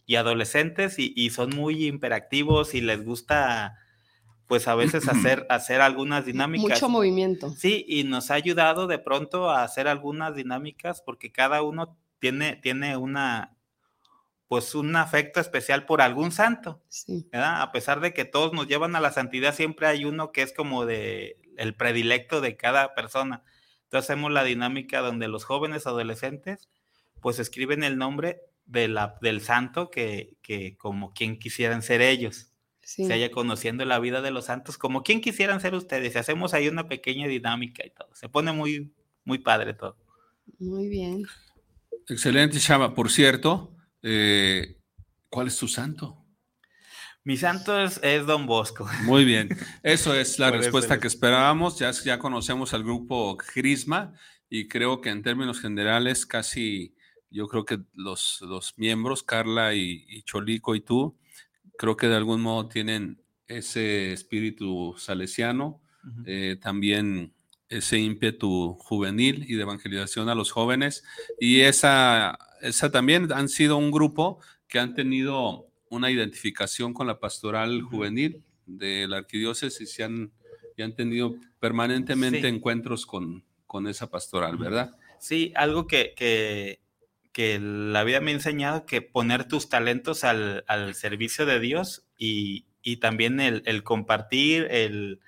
[0.07, 3.79] y adolescentes, y, y son muy imperactivos y les gusta,
[4.49, 6.71] pues a veces hacer, hacer algunas dinámicas.
[6.71, 7.51] mucho movimiento.
[7.51, 12.57] Sí, y nos ha ayudado de pronto a hacer algunas dinámicas porque cada uno tiene,
[12.57, 13.57] tiene una,
[14.53, 17.27] pues un afecto especial por algún santo, Sí.
[17.33, 17.62] ¿verdad?
[17.62, 20.53] A pesar de que todos nos llevan a la santidad, siempre hay uno que es
[20.53, 23.45] como de el predilecto de cada persona.
[23.85, 26.69] Entonces hacemos la dinámica donde los jóvenes adolescentes
[27.23, 32.51] pues escriben el nombre de la, del santo que, que como quien quisieran ser ellos
[32.83, 33.07] Sí.
[33.07, 36.15] se haya conociendo la vida de los santos, como quien quisieran ser ustedes.
[36.15, 38.15] Y hacemos ahí una pequeña dinámica y todo.
[38.15, 38.93] Se pone muy,
[39.25, 39.97] muy padre todo.
[40.59, 41.23] Muy bien.
[42.07, 42.95] Excelente, Chava.
[42.95, 44.79] Por cierto, eh,
[45.29, 46.19] ¿cuál es tu santo?
[47.25, 48.88] Mi santo es, es Don Bosco.
[49.05, 49.49] Muy bien.
[49.83, 51.79] Eso es la respuesta que esperábamos.
[51.79, 54.12] Ya, ya conocemos al grupo Crisma
[54.49, 56.97] y creo que en términos generales casi,
[57.31, 61.17] yo creo que los, los miembros, Carla y, y Cholico y tú,
[61.79, 65.81] creo que de algún modo tienen ese espíritu salesiano,
[66.27, 67.33] eh, también
[67.69, 71.05] ese ímpetu juvenil y de evangelización a los jóvenes.
[71.38, 77.20] Y esa, esa también han sido un grupo que han tenido una identificación con la
[77.20, 80.33] pastoral juvenil de la arquidiócesis y han,
[80.77, 82.46] y han tenido permanentemente Sí.
[82.46, 84.96] encuentros con, con esa pastoral, ¿verdad?
[85.20, 86.81] Sí, algo que, que,
[87.33, 92.07] que la vida me ha enseñado, que poner tus talentos al, al servicio de Dios
[92.16, 95.20] y, y también el, el compartir, el,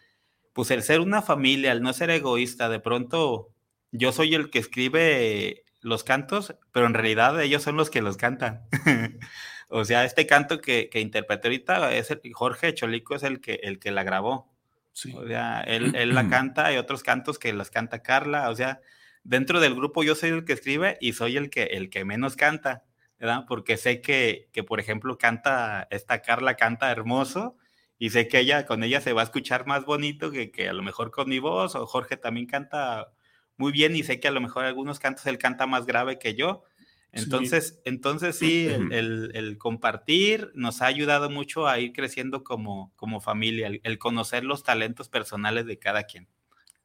[0.55, 2.68] pues el ser una familia, el no ser egoísta.
[2.70, 3.51] De pronto,
[3.92, 8.16] yo soy el que escribe los cantos, pero en realidad ellos son los que los
[8.16, 8.66] cantan.
[9.68, 13.61] o sea, este canto que, que interpreté ahorita es el, Jorge Cholico es el que,
[13.62, 14.51] el que la grabó.
[14.92, 15.12] Sí.
[15.14, 18.81] O sea, él, él la canta, hay otros cantos que las canta Carla, o sea,
[19.25, 22.35] dentro del grupo yo soy el que escribe y soy el que, el que menos
[22.35, 22.85] canta,
[23.18, 23.44] ¿verdad?
[23.47, 27.59] Porque sé que, que, por ejemplo, canta, esta Carla canta hermoso
[27.99, 30.73] y sé que ella, con ella se va a escuchar más bonito que, que a
[30.73, 33.12] lo mejor con mi voz, o Jorge también canta
[33.57, 36.35] muy bien y sé que a lo mejor algunos cantos él canta más grave que
[36.35, 36.64] yo.
[37.12, 42.93] Entonces, entonces sí, el, el- el compartir nos ha ayudado mucho a ir creciendo como,
[42.97, 46.29] como familia, el, el conocer los talentos personales de cada quien.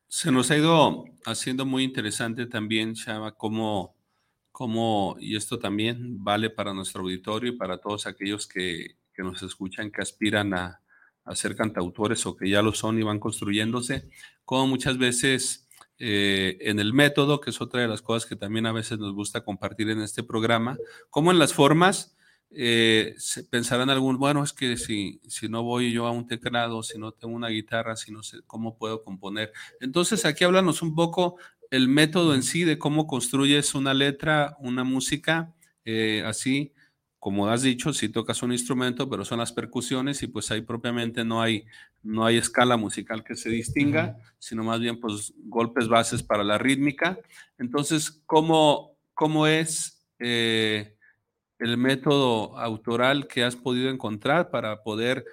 [0.08, 3.96] Se nos ha ido haciendo muy interesante también, Chava, cómo,
[4.52, 9.44] cómo, y esto también vale para nuestro auditorio y para todos aquellos que, que nos
[9.44, 10.82] escuchan, que aspiran a,
[11.26, 14.10] a ser cantautores o que ya lo son y van construyéndose,
[14.46, 15.69] como muchas veces
[16.00, 19.14] eh, en el método, que es otra de las cosas que también a veces nos
[19.14, 20.78] gusta compartir en este programa,
[21.10, 22.16] como en las formas,
[22.52, 23.16] eh,
[23.50, 27.12] pensarán algún, bueno, es que si, si no voy yo a un teclado, si no
[27.12, 29.52] tengo una guitarra, si no sé cómo puedo componer.
[29.80, 31.38] Entonces, aquí háblanos un poco
[31.70, 35.54] el método en sí de cómo construyes una letra, una música,
[35.86, 36.74] eh, así,
[37.20, 41.26] como has dicho, sí tocas un instrumento, pero son las percusiones y pues ahí propiamente
[41.26, 41.66] no hay,
[42.02, 46.58] no hay escala musical que se distinga, sino más bien pues golpes bases para la
[46.58, 47.20] rítmica.
[47.58, 50.96] Entonces, ¿cómo, cómo es eh,
[51.60, 55.26] el método autoral que has podido encontrar para poder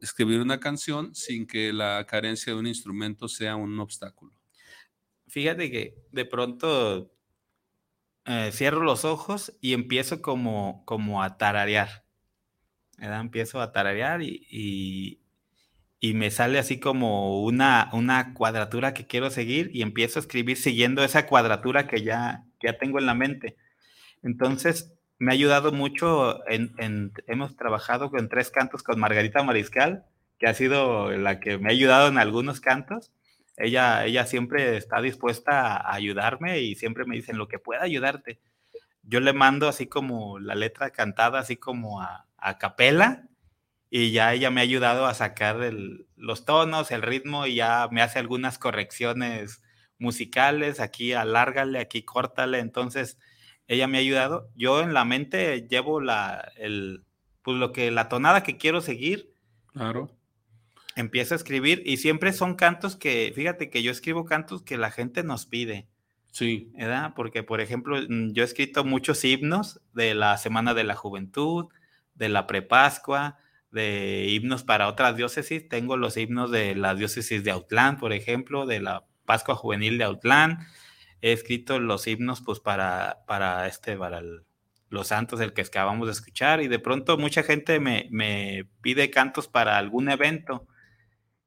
[0.00, 4.32] escribir una canción sin que la carencia de un instrumento sea un obstáculo?
[5.28, 7.13] Fíjate que de pronto
[8.26, 12.04] eh, cierro los ojos y empiezo como, como a tararear.
[12.98, 14.46] Empiezo a tararear y,
[16.00, 20.56] y, me sale así como una, una cuadratura que quiero seguir y empiezo a escribir
[20.56, 23.56] siguiendo esa cuadratura que ya, ya tengo en la mente.
[24.22, 30.04] Entonces, me ha ayudado mucho, en, hemos trabajado con tres cantos con Margarita Mariscal,
[30.38, 33.12] que ha sido la que me ha ayudado en algunos cantos
[33.56, 38.40] ella, ella siempre está dispuesta a ayudarme y siempre me dicen lo que pueda ayudarte.
[39.02, 43.28] Yo le mando así como la letra cantada, así como a, a capela,
[43.90, 45.56] y ya ella me ha ayudado a sacar
[46.16, 49.62] los tonos, el ritmo, y ya me hace algunas correcciones
[49.98, 53.18] musicales, aquí alárgale, aquí córtale, entonces
[53.68, 54.50] ella me ha ayudado.
[54.56, 57.04] Yo en la mente llevo la, el,
[57.42, 59.32] pues lo que, la tonada que quiero seguir.
[59.72, 60.10] Claro
[60.96, 64.90] empiezo a escribir y siempre son cantos que, fíjate que yo escribo cantos que la
[64.90, 65.88] gente nos pide.
[66.32, 66.72] Sí.
[66.74, 67.12] ¿Verdad?
[67.14, 71.66] Porque, por ejemplo, mm, yo he escrito muchos himnos de la Semana de la Juventud,
[72.14, 73.38] de la Prepascua,
[73.70, 75.68] de himnos para otras diócesis.
[75.68, 80.04] Tengo los himnos de la diócesis de Autlán, por ejemplo, de la Pascua Juvenil de
[80.04, 80.66] Autlán.
[81.22, 84.20] He escrito los himnos, pues, para, para este, para
[84.90, 86.62] los santos, el que acabamos de escuchar.
[86.62, 90.66] Y de pronto mucha gente me, me pide cantos para algún evento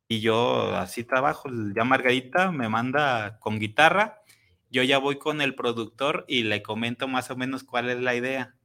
[0.07, 1.49] y yo así trabajo.
[1.75, 4.21] Ya Margarita me manda con guitarra,
[4.69, 8.15] yo ya voy con el productor y le comento más o menos cuál es la
[8.15, 8.55] idea.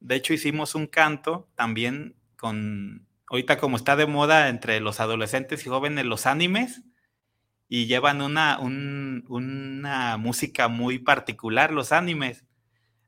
[0.00, 5.66] De hecho, hicimos un canto también con, ahorita como está de moda entre los adolescentes
[5.66, 6.82] y jóvenes los animes,
[7.68, 12.44] y llevan una, una música muy particular, los animes.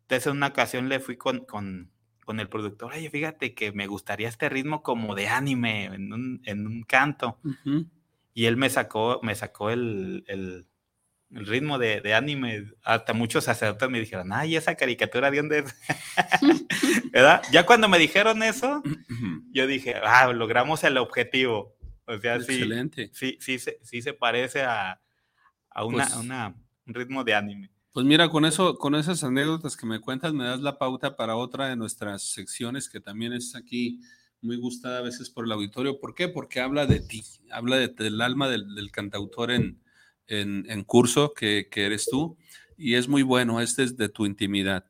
[0.02, 1.90] Entonces, en una ocasión le fui con, con,
[2.30, 6.40] con el productor, oye, fíjate que me gustaría este ritmo como de anime en un,
[6.44, 7.40] en un canto.
[8.32, 10.68] Y él me sacó, me sacó el, el,
[11.32, 12.68] el ritmo de, de, anime.
[12.84, 15.74] Hasta muchos sacerdotes me dijeron, ay, esa caricatura de dónde es.
[17.12, 17.42] ¿Verdad?
[17.50, 18.80] Ya cuando me dijeron eso,
[19.50, 21.76] yo dije, ah, logramos el objetivo.
[22.04, 23.10] O sea, Excelente.
[23.12, 25.00] sí, sí, sí, sí, se parece a,
[25.68, 26.54] a una, pues una,
[26.86, 27.72] un ritmo de anime.
[27.92, 31.34] Pues mira, con eso, con esas anécdotas que me cuentas, me das la pauta para
[31.34, 34.00] otra de nuestras secciones que también es aquí
[34.40, 35.98] muy gustada a veces por el auditorio.
[35.98, 36.28] ¿Por qué?
[36.28, 39.80] Porque habla de ti, habla del alma del, cantautor en,
[40.28, 42.36] en, curso que, eres tú
[42.78, 44.86] y es muy bueno, este es de tu intimidad.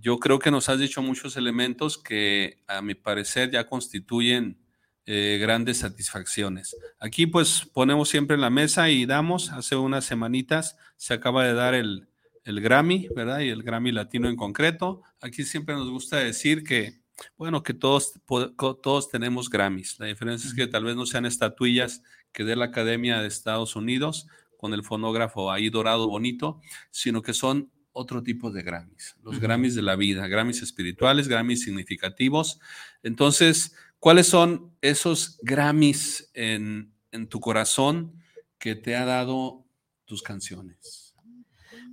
[0.00, 4.58] Yo creo que nos has dicho muchos elementos que a mi parecer ya constituyen
[5.06, 6.76] eh, grandes satisfacciones.
[6.98, 11.54] Aquí pues ponemos siempre en la mesa y damos, hace unas semanitas se acaba de
[11.54, 12.08] dar el,
[12.44, 13.40] el Grammy, ¿verdad?
[13.40, 15.02] Y el Grammy latino en concreto.
[15.20, 17.00] Aquí siempre nos gusta decir que,
[17.36, 18.12] bueno, que todos,
[18.58, 19.98] todos tenemos Grammys.
[19.98, 23.76] La diferencia es que tal vez no sean estatuillas que dé la Academia de Estados
[23.76, 24.26] Unidos
[24.58, 29.76] con el fonógrafo ahí dorado bonito, sino que son otro tipo de Grammys, los Grammys
[29.76, 32.58] de la vida, Grammys espirituales, Grammys significativos.
[33.02, 38.20] Entonces, ¿cuáles son esos Grammys en, en tu corazón
[38.58, 39.64] que te ha dado
[40.06, 41.03] tus canciones?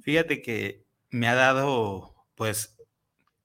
[0.02, 2.78] Fíjate que me ha dado, pues,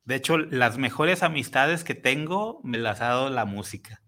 [0.05, 4.03] de hecho, las mejores amistades que tengo me las ha dado la música.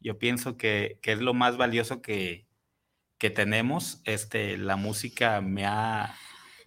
[0.00, 2.46] Yo pienso que, es lo más valioso que,
[3.18, 4.00] tenemos.
[4.04, 6.14] Este, la música me ha,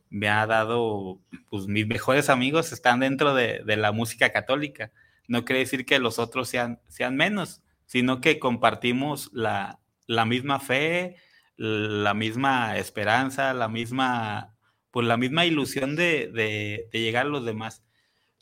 [0.10, 4.92] me ha dado, pues mis mejores amigos están dentro de, la música católica.
[5.28, 10.60] No quiere decir que los otros sean, sean menos, sino que compartimos la, la misma
[10.60, 11.16] fe,
[11.56, 14.51] la misma esperanza, la misma
[14.92, 17.84] por la misma ilusión de, llegar a los demás,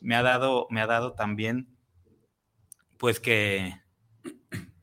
[0.00, 1.76] me ha dado, me ha dado también,
[2.98, 3.80] pues que,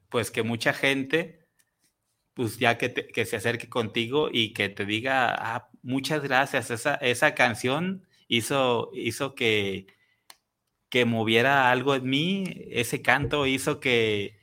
[0.10, 1.48] pues que mucha gente,
[2.34, 6.96] pues ya que, que se acerque contigo y que te diga, ah, muchas gracias, esa,
[6.96, 9.88] esa canción hizo, hizo que,
[10.90, 14.38] que moviera algo en mí, ese canto hizo que,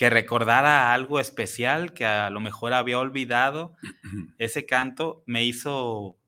[0.00, 3.76] que recordara algo especial que a lo mejor había olvidado.
[4.38, 6.19] Ese canto me hizo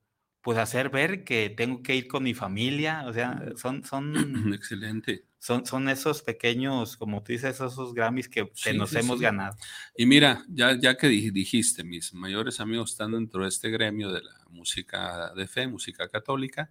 [0.42, 5.24] pues hacer ver que tengo que ir con mi familia, o sea, son, son, excelente.
[5.38, 9.56] Son, son esos pequeños, como tú dices, esos Grammys que, nos hemos ganado.
[9.96, 14.22] Y mira, ya, ya que dijiste, mis mayores amigos están dentro de este gremio de
[14.22, 16.70] la música de fe, música católica,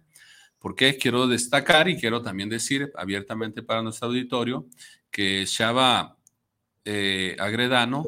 [0.62, 0.96] ¿Por qué?
[0.96, 4.68] Quiero destacar y quiero también decir abiertamente para nuestro auditorio
[5.10, 6.16] que Shaba
[6.84, 8.04] eh, Agredano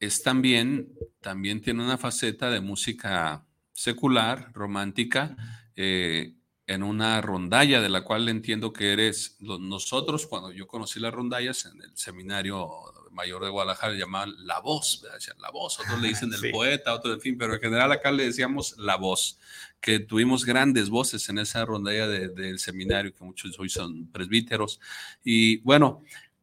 [0.00, 0.88] es también,
[1.20, 3.44] también tiene una faceta de música
[3.78, 5.36] secular, romántica,
[5.76, 6.34] eh,
[6.66, 11.64] en una rondalla de la cual entiendo que eres nosotros, cuando yo conocí las rondallas
[11.66, 12.68] en el seminario
[13.12, 17.14] mayor de Guadalajara, llamaban la voz, decían la voz, otros le dicen el poeta, otros
[17.14, 19.38] en fin, pero en general acá le decíamos la voz,
[19.80, 24.80] que tuvimos grandes voces en esa rondalla del seminario, que muchos hoy son presbíteros.
[25.22, 26.02] Y bueno,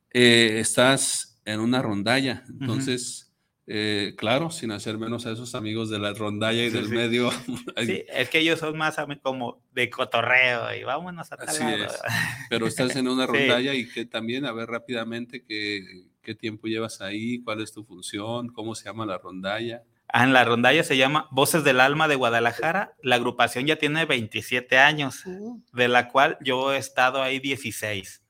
[0.09, 3.24] eh, estás en una rondalla, entonces...
[3.67, 7.31] Eh, claro, sin hacer menos a esos amigos de la rondalla y del medio.
[7.83, 11.99] sí, es que ellos son más como de cotorreo y vámonos a tal Así es.
[12.49, 15.83] Pero estás en una rondalla y que también, a ver rápidamente, qué,
[16.21, 19.81] qué tiempo llevas ahí, cuál es tu función, cómo se llama la rondalla.
[20.09, 22.93] Ah, en la rondalla se llama Voces del Alma de Guadalajara.
[23.01, 25.59] La agrupación ya tiene 27 años, uh.
[25.73, 28.21] de la cual yo he estado ahí 16.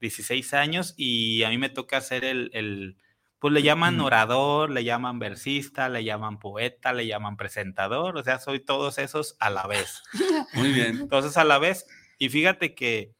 [0.00, 2.96] 16 años y a mí me toca hacer el
[3.38, 8.38] pues le llaman orador, le llaman versista, le llaman poeta, le llaman presentador, o sea,
[8.38, 10.02] soy todos esos a la vez.
[10.54, 10.98] Muy bien.
[11.02, 11.86] Entonces, a la vez,
[12.18, 13.12] y fíjate que,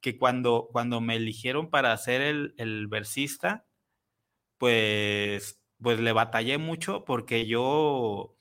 [0.00, 3.66] que cuando, cuando me eligieron para ser el, el versista,
[4.58, 8.34] pues, pues le batallé mucho porque yo,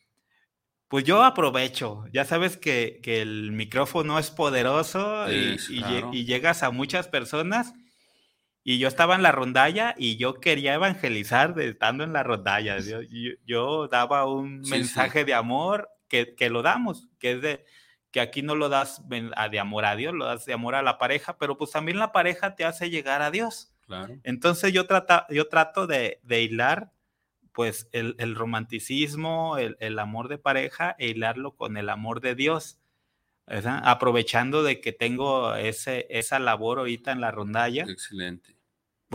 [0.88, 6.72] pues yo aprovecho, ya sabes que, que el micrófono es poderoso y, y llegas a
[6.72, 7.74] muchas personas
[8.68, 12.80] y yo estaba en la rondalla y yo quería evangelizar de, estando en la rondalla.
[12.80, 13.00] Yo,
[13.46, 17.66] yo, daba un mensaje de amor que, que, lo damos, que es de
[18.10, 20.98] que aquí no lo das de amor a Dios, lo das de amor a la
[20.98, 23.72] pareja, pero pues también la pareja te hace llegar a Dios.
[23.82, 24.18] Claro.
[24.24, 26.92] Entonces yo, trata, yo trato de, de hilar
[27.52, 32.34] pues el, el romanticismo, el, el, amor de pareja e hilarlo con el amor de
[32.34, 32.80] Dios.
[33.46, 37.84] Aprovechando de que tengo ese, esa labor ahorita en la rondalla.
[37.84, 38.55] Excelente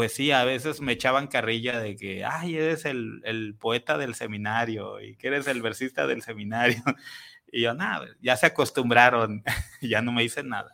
[0.01, 4.15] pues sí, a veces me echaban carrilla de que, ay, eres el, el poeta del
[4.15, 6.83] seminario y que eres el versista del seminario.
[7.53, 9.43] Y yo, nada, ya se acostumbraron,
[9.83, 10.73] ya no me dicen nada.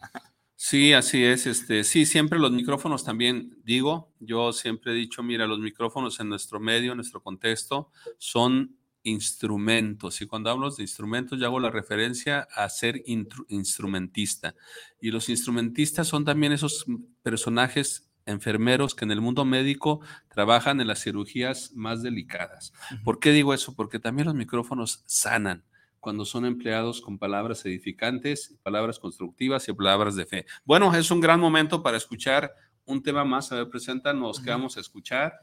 [0.54, 1.46] Sí, así es.
[1.46, 6.28] Este, sí, siempre los micrófonos también digo, yo siempre he dicho, mira, los micrófonos en
[6.28, 10.20] nuestro medio, en nuestro contexto, son instrumentos.
[10.20, 13.02] Y cuando hablo de instrumentos, yo hago la referencia a ser
[13.48, 14.54] instrumentista.
[15.00, 16.84] Y los instrumentistas son también esos
[17.22, 22.72] personajes enfermeros que en el mundo médico trabajan en las cirugías más delicadas.
[23.04, 23.74] ¿Por qué digo eso?
[23.74, 25.64] Porque también los micrófonos sanan
[26.00, 30.46] cuando son empleados con palabras edificantes, palabras constructivas y palabras de fe.
[30.64, 32.54] Bueno, es un gran momento para escuchar
[32.84, 33.50] un tema más.
[33.50, 35.34] A ver, preséntanos, ¿qué vamos a escuchar?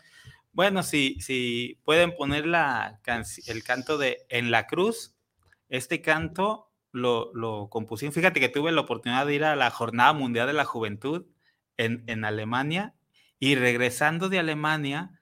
[0.53, 3.01] Bueno, si, si pueden poner la
[3.47, 5.15] el canto de En la Cruz,
[5.67, 8.13] este canto lo, lo compusieron.
[8.13, 11.25] Fíjate que tuve la oportunidad de ir a la Jornada Mundial de la Juventud
[11.77, 12.93] en, Alemania
[13.39, 15.19] y regresando de Alemania,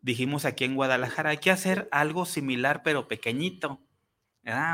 [0.00, 3.80] dijimos aquí en Guadalajara, hay que hacer algo similar pero pequeñito.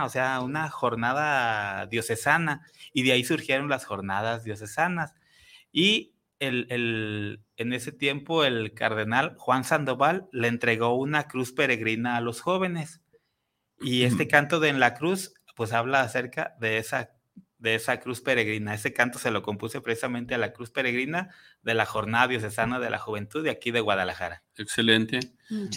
[0.02, 2.66] O sea, una jornada diocesana.
[2.92, 5.14] Y de ahí surgieron las jornadas diocesanas.
[5.70, 12.20] Y el, en ese tiempo el cardenal Juan Sandoval le entregó una cruz peregrina a
[12.20, 13.02] los jóvenes.
[13.80, 17.17] Y este canto de En la Cruz, pues habla acerca de esa
[17.58, 18.74] de esa cruz peregrina.
[18.74, 22.90] Ese canto se lo compuse precisamente a la cruz peregrina de la Jornada Diocesana de
[22.90, 24.42] la Juventud de aquí de Guadalajara.
[24.56, 25.20] Excelente.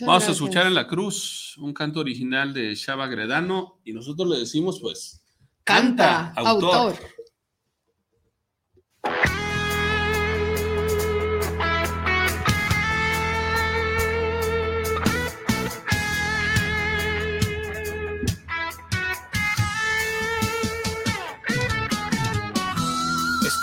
[0.02, 4.40] Vamos a escuchar en la cruz un canto original de Shaba Gredano y nosotros le
[4.40, 5.24] decimos pues,
[5.64, 6.96] canta, autor.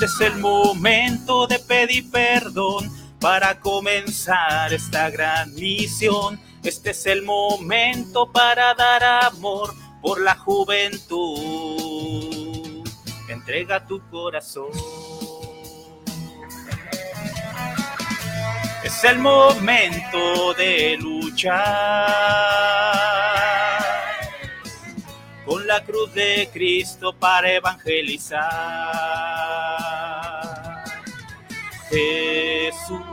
[0.00, 2.88] Este es el momento de pedir perdón
[3.18, 6.40] para comenzar esta gran misión.
[6.62, 11.18] Este es el momento para dar amor por la juventud.
[13.28, 14.70] Entrega tu corazón.
[18.84, 21.58] Es el momento de luchar
[25.48, 28.44] con la cruz de Cristo para evangelizar.
[31.88, 33.06] Jesucristo,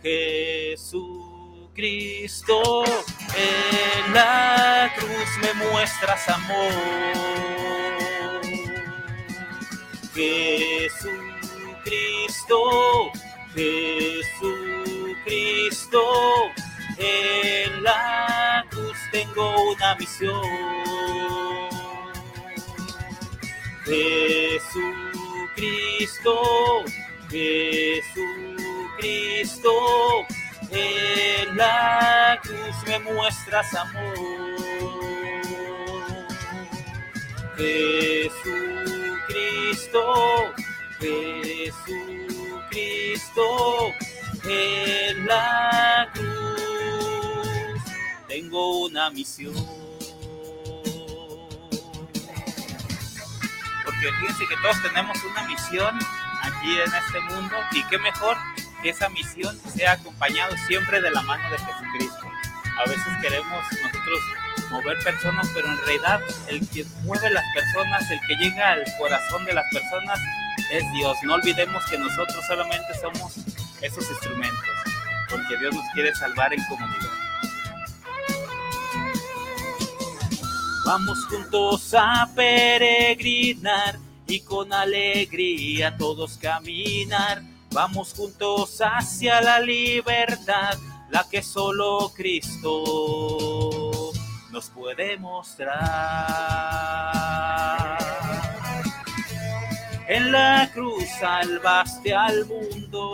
[0.00, 1.24] Jesucristo,
[3.34, 6.72] en la cruz me muestras amor.
[10.14, 11.00] Jesucristo,
[13.52, 14.42] Jesucristo,
[16.98, 18.64] en la
[19.10, 20.40] tengo una misión.
[25.48, 26.34] Jesucristo,
[27.30, 28.62] Jesucristo,
[30.70, 34.48] en la cruz me muestras amor.
[37.56, 38.44] Jesucristo,
[41.00, 41.84] Jesucristo,
[44.44, 45.97] en la
[48.48, 49.52] tengo una misión.
[53.84, 55.98] Porque fíjense que todos tenemos una misión
[56.42, 58.38] aquí en este mundo y qué mejor
[58.82, 62.26] que esa misión sea acompañado siempre de la mano de Jesucristo.
[62.78, 64.20] A veces queremos nosotros
[64.70, 69.44] mover personas, pero en realidad el que mueve las personas, el que llega al corazón
[69.44, 70.18] de las personas
[70.70, 71.18] es Dios.
[71.24, 73.34] No olvidemos que nosotros solamente somos
[73.82, 74.68] esos instrumentos,
[75.28, 77.07] porque Dios nos quiere salvar en comunidad.
[80.88, 87.42] Vamos juntos a peregrinar y con alegría todos caminar.
[87.72, 90.78] Vamos juntos hacia la libertad,
[91.10, 94.12] la que solo Cristo
[94.50, 95.76] nos puede mostrar.
[100.08, 103.12] En la cruz salvaste al mundo,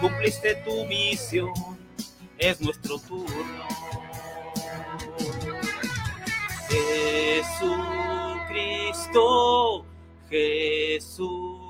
[0.00, 1.78] cumpliste tu misión,
[2.38, 3.77] es nuestro turno.
[8.48, 9.84] Jesucristo,
[10.30, 11.62] Jesucristo,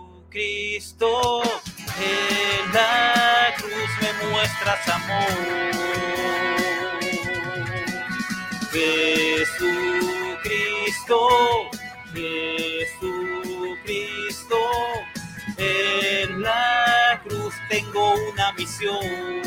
[2.00, 5.68] en la cruz me muestras amor.
[8.70, 9.68] Jesucristo,
[12.92, 13.40] Jesucristo,
[15.56, 19.38] en la cruz tengo una misión.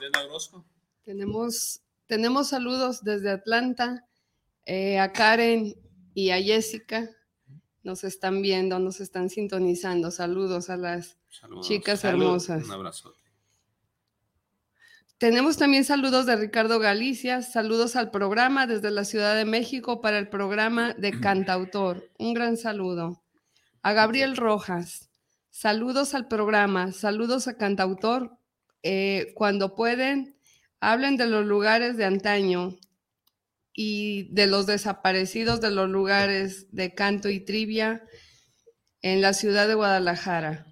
[0.08, 0.66] Elena Orozco.
[1.04, 4.06] Tenemos, tenemos saludos desde Atlanta
[4.66, 5.76] eh, a Karen
[6.14, 7.10] y a Jessica.
[7.84, 10.12] Nos están viendo, nos están sintonizando.
[10.12, 11.68] Saludos a las Saludos.
[11.68, 12.24] chicas Salud.
[12.24, 12.66] hermosas.
[12.66, 13.14] Un abrazo.
[15.18, 20.20] Tenemos también saludos de Ricardo Galicia, saludos al programa desde la Ciudad de México para
[20.20, 22.12] el programa de Cantautor.
[22.20, 23.24] Un gran saludo.
[23.82, 25.10] A Gabriel Rojas,
[25.50, 28.37] saludos al programa, saludos a Cantautor.
[28.90, 30.38] Eh, cuando pueden,
[30.80, 32.78] hablen de los lugares de antaño
[33.74, 38.02] y de los desaparecidos de los lugares de canto y trivia
[39.02, 40.68] en la ciudad de Guadalajara.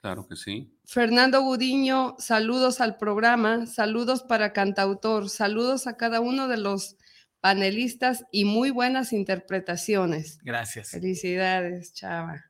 [0.00, 0.74] Claro que sí.
[0.86, 6.96] Fernando Gudiño, saludos al programa, saludos para Cantautor, saludos a cada uno de los
[7.40, 10.38] panelistas y muy buenas interpretaciones.
[10.42, 10.92] Gracias.
[10.92, 12.46] Felicidades, Chava.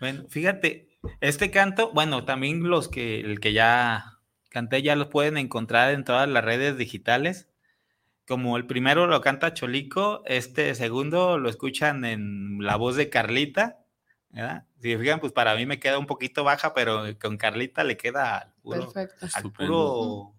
[0.00, 4.18] Bueno, fíjate, este canto, bueno, también los que el que ya
[4.50, 7.48] canté ya los pueden encontrar en todas las redes digitales.
[8.26, 13.78] Como el primero lo canta Cholico, este segundo lo escuchan en la voz de Carlita,
[14.30, 14.64] ¿verdad?
[14.80, 17.96] Si se fijan, pues para mí me queda un poquito baja, pero con Carlita le
[17.96, 18.54] queda
[19.34, 20.34] al puro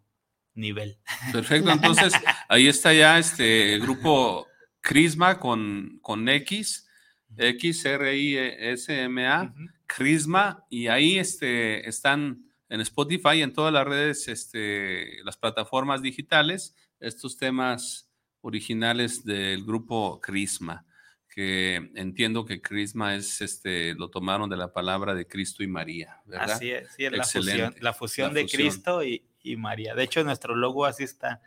[0.53, 0.97] nivel.
[1.31, 2.13] Perfecto, entonces
[2.49, 4.47] ahí está ya este grupo
[4.81, 6.86] Crisma con, con X,
[7.35, 9.65] X, R, I, E, S, M, A, Ujú.
[9.85, 16.75] Crisma, y ahí este, están en Spotify en todas las redes, este, las plataformas digitales,
[16.99, 18.09] estos temas
[18.41, 20.85] originales del grupo Crisma,
[21.29, 26.21] que entiendo que Crisma es, este, lo tomaron de la palabra de Cristo y María,
[26.25, 26.51] ¿verdad?
[26.51, 28.61] Así es, sí, es la fusión, la fusión La de fusión.
[28.61, 29.95] Cristo y, y María.
[29.95, 31.41] De hecho, nuestro logo así está.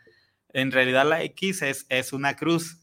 [0.53, 2.77] En realidad la X es, es una cruz.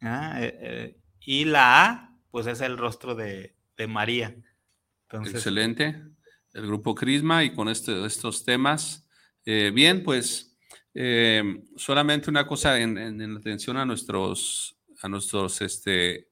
[0.00, 0.36] ¿ah?
[0.40, 4.34] Eh, eh, y la A, pues es el rostro de, de María.
[5.10, 6.02] Excelente.
[6.52, 9.06] El grupo Crisma y con este- estos temas.
[9.44, 10.56] Eh, bien, pues
[10.94, 11.42] eh,
[11.76, 16.28] solamente una cosa en, en- en atención a nuestros, a nuestros este,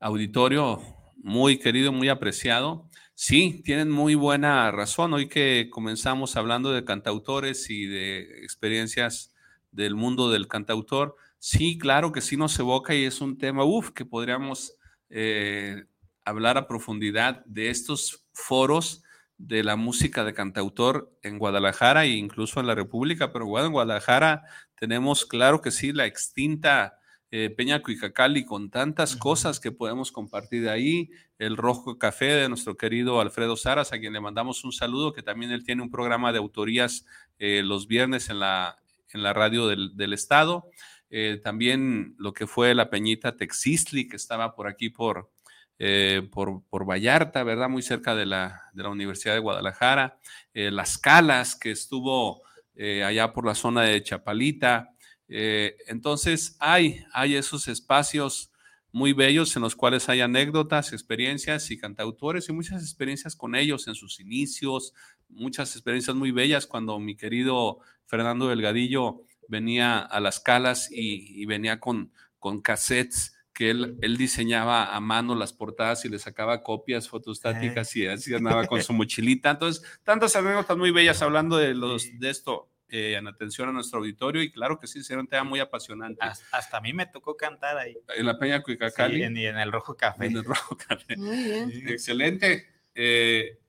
[0.00, 0.80] auditorio
[1.16, 2.88] muy querido, muy apreciado.
[3.14, 5.12] Sí, tienen muy buena razón.
[5.14, 9.32] Hoy que comenzamos hablando de cantautores y de experiencias
[9.70, 13.90] del mundo del cantautor, sí, claro que sí nos evoca y es un tema, uff,
[13.90, 14.76] que podríamos
[15.10, 15.86] eh,
[16.24, 19.02] hablar a profundidad de estos foros
[19.38, 23.72] de la música de cantautor en Guadalajara e incluso en la República, pero bueno, en
[23.72, 24.44] Guadalajara
[24.78, 27.00] tenemos, claro que sí, la extinta
[27.32, 32.48] eh, Peña Cuicacali con tantas cosas que podemos compartir de ahí, el Rojo Café de
[32.48, 35.90] nuestro querido Alfredo Saras, a quien le mandamos un saludo, que también él tiene un
[35.90, 37.04] programa de autorías
[37.40, 38.78] eh, los viernes en la,
[39.08, 40.68] en la radio del, del Estado.
[41.14, 45.30] Eh, también lo que fue la Peñita Texistli, que estaba por aquí por,
[45.78, 47.68] eh, por, por, Vallarta, ¿verdad?
[47.68, 50.18] Muy cerca de la, de la Universidad de Guadalajara.
[50.54, 52.42] Eh, Las Calas, que estuvo
[52.74, 54.88] allá por la zona de Chapalita.
[55.28, 58.50] entonces, hay, hay esos espacios
[58.90, 63.86] muy bellos en los cuales hay anécdotas, experiencias y cantautores y muchas experiencias con ellos
[63.88, 64.94] en sus inicios,
[65.28, 71.80] muchas experiencias muy bellas cuando mi querido Fernando Delgadillo venía a las calas y, venía
[71.80, 77.08] con, con cassettes que él, él, diseñaba a mano las portadas y le sacaba copias
[77.08, 79.50] fotostáticas y así andaba con su mochilita.
[79.50, 82.68] Entonces, tantas anécdotas muy bellas hablando de, los, de esto.
[82.94, 86.20] Eh, en atención a nuestro auditorio y claro que sí, será un tema muy apasionante.
[86.20, 87.96] Hasta, a mí me tocó cantar ahí.
[88.14, 89.16] En la Peña Cuicacali.
[89.16, 90.26] Sí, en, en, el Rojo Café.
[90.26, 91.16] En el Rojo Café.
[91.16, 91.88] Muy bien.
[91.88, 92.68] Excelente.
[92.94, 93.61] Eh,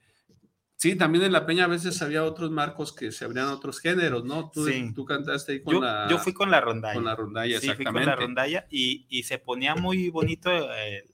[0.83, 4.25] Sí, también en La Peña a veces había otros marcos que se abrían otros géneros,
[4.25, 4.51] ¿no?
[4.51, 6.07] Tú, tú cantaste ahí con yo, la...
[6.09, 6.95] Yo fui con la rondalla.
[6.95, 7.91] Con la rondalla, sí, exactamente.
[7.91, 11.05] Fui con la rondalla y, y se ponía muy bonito el,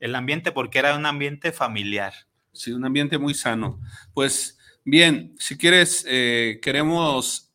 [0.00, 2.14] el, ambiente porque era un ambiente familiar.
[2.54, 3.82] Sí, un ambiente muy sano.
[4.14, 7.52] Pues bien, si quieres, eh, queremos,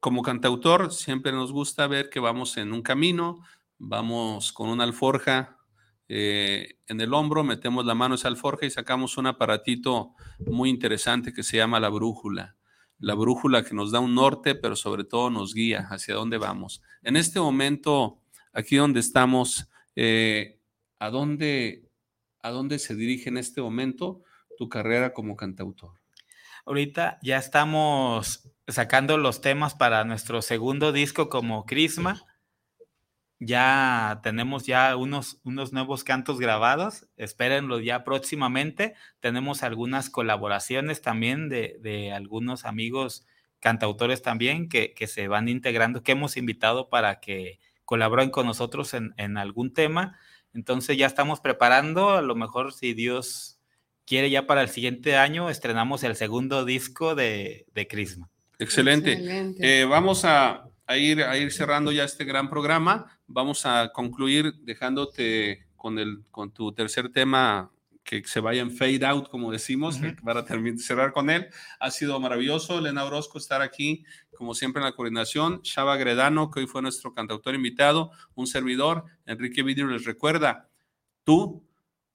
[0.00, 3.44] como cantautor, siempre nos gusta ver que vamos en un camino,
[3.78, 5.56] vamos con una alforja,
[6.12, 11.32] eh, en el hombro, metemos la mano esa alforja y sacamos un aparatito muy interesante
[11.32, 12.56] que se llama la brújula.
[12.98, 16.82] La brújula que nos da un norte, pero sobre todo nos guía hacia dónde vamos.
[17.04, 18.18] En este momento,
[18.52, 20.58] aquí donde estamos, eh,
[20.98, 21.88] ¿a, dónde,
[22.42, 24.24] ¿a dónde se dirige en este momento
[24.58, 25.92] tu carrera como cantautor?
[26.66, 32.26] Ahorita ya estamos sacando los temas para nuestro segundo disco como Crisma
[33.40, 38.94] ya tenemos ya unos, unos nuevos cantos grabados, espérenlo ya próximamente.
[39.18, 43.26] Tenemos algunas colaboraciones también de, de algunos amigos
[43.58, 48.92] cantautores también que, que, se van integrando, que hemos invitado para que colaboren con nosotros
[48.92, 50.18] en, en, algún tema.
[50.52, 53.58] Entonces ya estamos preparando, a lo mejor si Dios
[54.06, 58.28] quiere ya para el siguiente año, estrenamos el segundo disco de, de Crisma.
[58.58, 59.12] Excelente.
[59.12, 59.80] Excelente.
[59.80, 63.16] Eh, vamos a, a ir, a ir cerrando ya este gran programa.
[63.28, 67.70] Vamos a concluir dejándote con, el, con tu tercer tema
[68.02, 71.46] que se vaya en fade out, como decimos, para terminar, cerrar con él.
[71.78, 74.04] Ha sido maravilloso, Elena Orozco, estar aquí,
[74.36, 75.62] como siempre, en la coordinación.
[75.62, 79.04] Chava Gredano, que hoy fue nuestro cantautor invitado, un servidor.
[79.26, 80.70] Enrique Vidrio les recuerda,
[81.22, 81.64] tú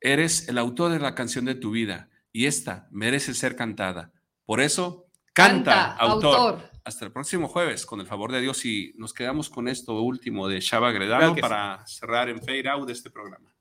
[0.02, 4.12] eres el autor de la canción de tu vida y esta merece ser cantada.
[4.44, 6.36] Por eso, canta, autor.
[6.36, 10.00] autor hasta el próximo jueves, con el favor de Dios, y nos quedamos con esto
[10.02, 11.98] último de Shaba Gredano para sí.
[11.98, 13.52] cerrar en fade out de este programa.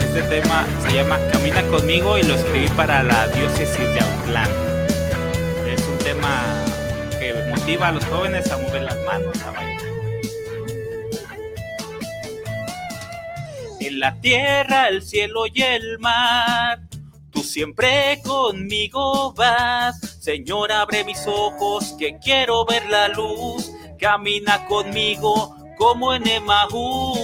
[0.00, 4.50] Este tema se llama Camina conmigo y lo escribí para la diócesis de Autlán.
[5.68, 6.64] Es un tema
[7.20, 9.79] que motiva a los jóvenes a mover las manos, a bailar.
[14.00, 16.80] La tierra, el cielo y el mar,
[17.30, 20.00] tú siempre conmigo vas.
[20.20, 23.70] Señor, abre mis ojos que quiero ver la luz.
[23.98, 27.18] Camina conmigo como en Emaús.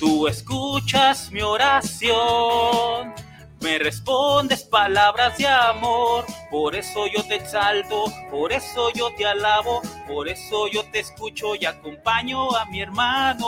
[0.00, 3.12] Tú escuchas mi oración,
[3.60, 9.82] me respondes palabras de amor, por eso yo te exalto, por eso yo te alabo,
[10.06, 13.46] por eso yo te escucho y acompaño a mi hermano.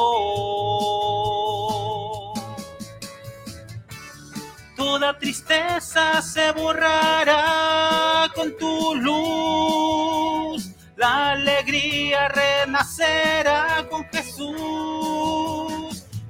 [4.77, 15.61] Toda tristeza se borrará con tu luz, la alegría renacerá con Jesús.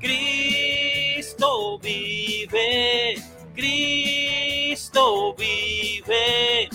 [0.00, 2.89] Cristo vive,
[3.54, 6.68] Cristo vive,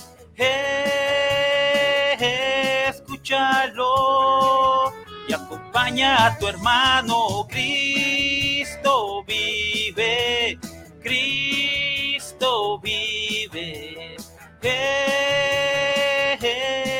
[2.88, 4.94] escúchalo
[5.28, 7.48] y acompaña a tu hermano.
[7.50, 10.60] Cristo vive,
[11.02, 14.16] Cristo vive,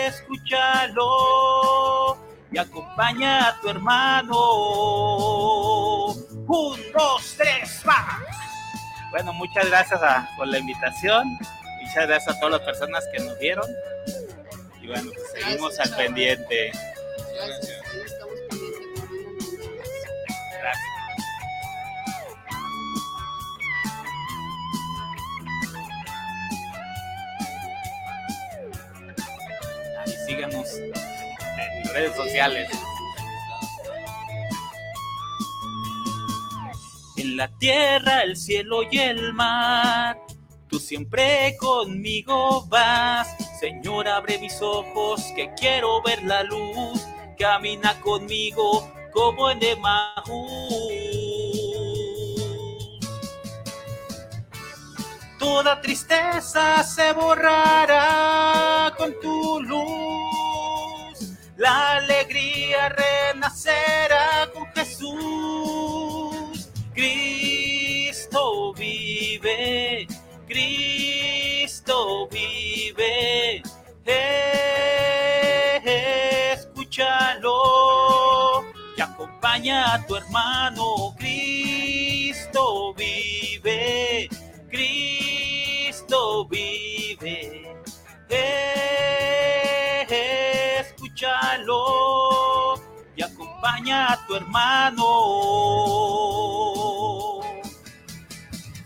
[0.08, 2.18] escúchalo
[2.52, 4.36] y acompaña a tu hermano.
[6.48, 8.20] Un, dos, tres, va.
[9.16, 11.40] Bueno, muchas gracias a, por la invitación.
[11.82, 13.66] Muchas gracias a todas las personas que nos vieron.
[14.82, 16.74] Y bueno, pues, seguimos al pendiente.
[17.34, 17.82] Gracias.
[20.60, 20.84] gracias.
[30.28, 32.85] síganos en redes sociales.
[37.34, 40.18] La tierra, el cielo y el mar,
[40.70, 43.28] tú siempre conmigo vas.
[43.60, 47.02] Señor, abre mis ojos que quiero ver la luz.
[47.38, 51.16] Camina conmigo como en Emaús.
[55.40, 61.32] Toda tristeza se borrará con tu luz.
[61.58, 66.05] La alegría renacerá con Jesús.
[66.96, 70.08] Cristo vive,
[70.48, 73.62] Cristo vive.
[76.54, 77.52] Escúchalo
[78.96, 81.14] y acompaña a tu hermano.
[81.18, 84.30] Cristo vive,
[84.70, 87.76] Cristo vive.
[90.80, 91.76] Escúchalo
[93.18, 96.45] y acompaña a tu hermano.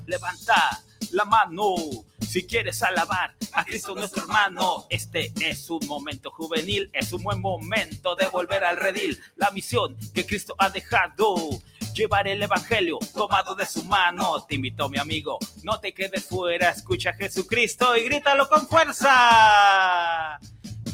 [0.09, 0.81] Levanta
[1.11, 1.75] la mano
[2.19, 4.87] si quieres alabar a Cristo nuestro hermano.
[4.89, 9.21] Este es un momento juvenil, es un buen momento de volver al redil.
[9.35, 11.35] La misión que Cristo ha dejado.
[11.93, 14.43] Llevar el evangelio tomado de su mano.
[14.47, 16.71] Te invito, mi amigo, no te quedes fuera.
[16.71, 20.39] Escucha a Jesucristo y grítalo con fuerza.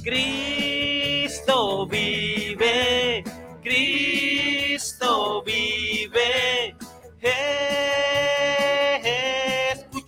[0.03, 3.23] Cristo vive,
[3.63, 6.75] Cristo vive.
[7.21, 8.34] Eh,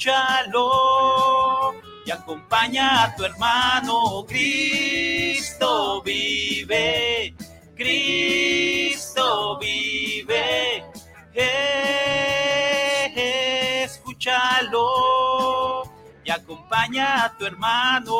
[0.08, 1.74] escúchalo
[2.05, 4.26] y acompaña a tu hermano.
[4.26, 7.36] Cristo vive,
[7.76, 10.86] Cristo vive.
[13.84, 14.88] Escúchalo
[16.24, 18.16] y acompaña a tu hermano.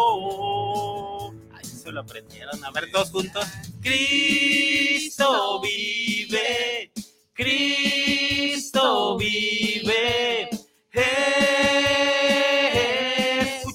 [1.54, 2.64] Ay, se lo aprendieron.
[2.66, 3.46] A ver, todos juntos.
[3.82, 6.92] Cristo vive,
[7.34, 10.50] Cristo vive.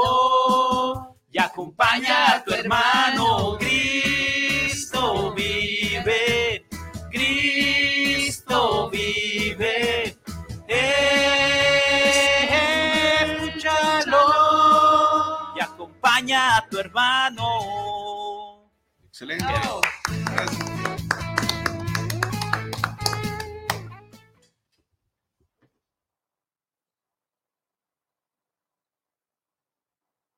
[1.30, 3.57] y acompaña a tu hermano.
[3.59, 6.66] Cristo vive,
[7.11, 10.18] Cristo vive.
[13.20, 14.18] Escúchalo
[15.57, 18.70] y acompaña a tu hermano.
[19.07, 19.44] Excelente.
[20.34, 20.80] Gracias.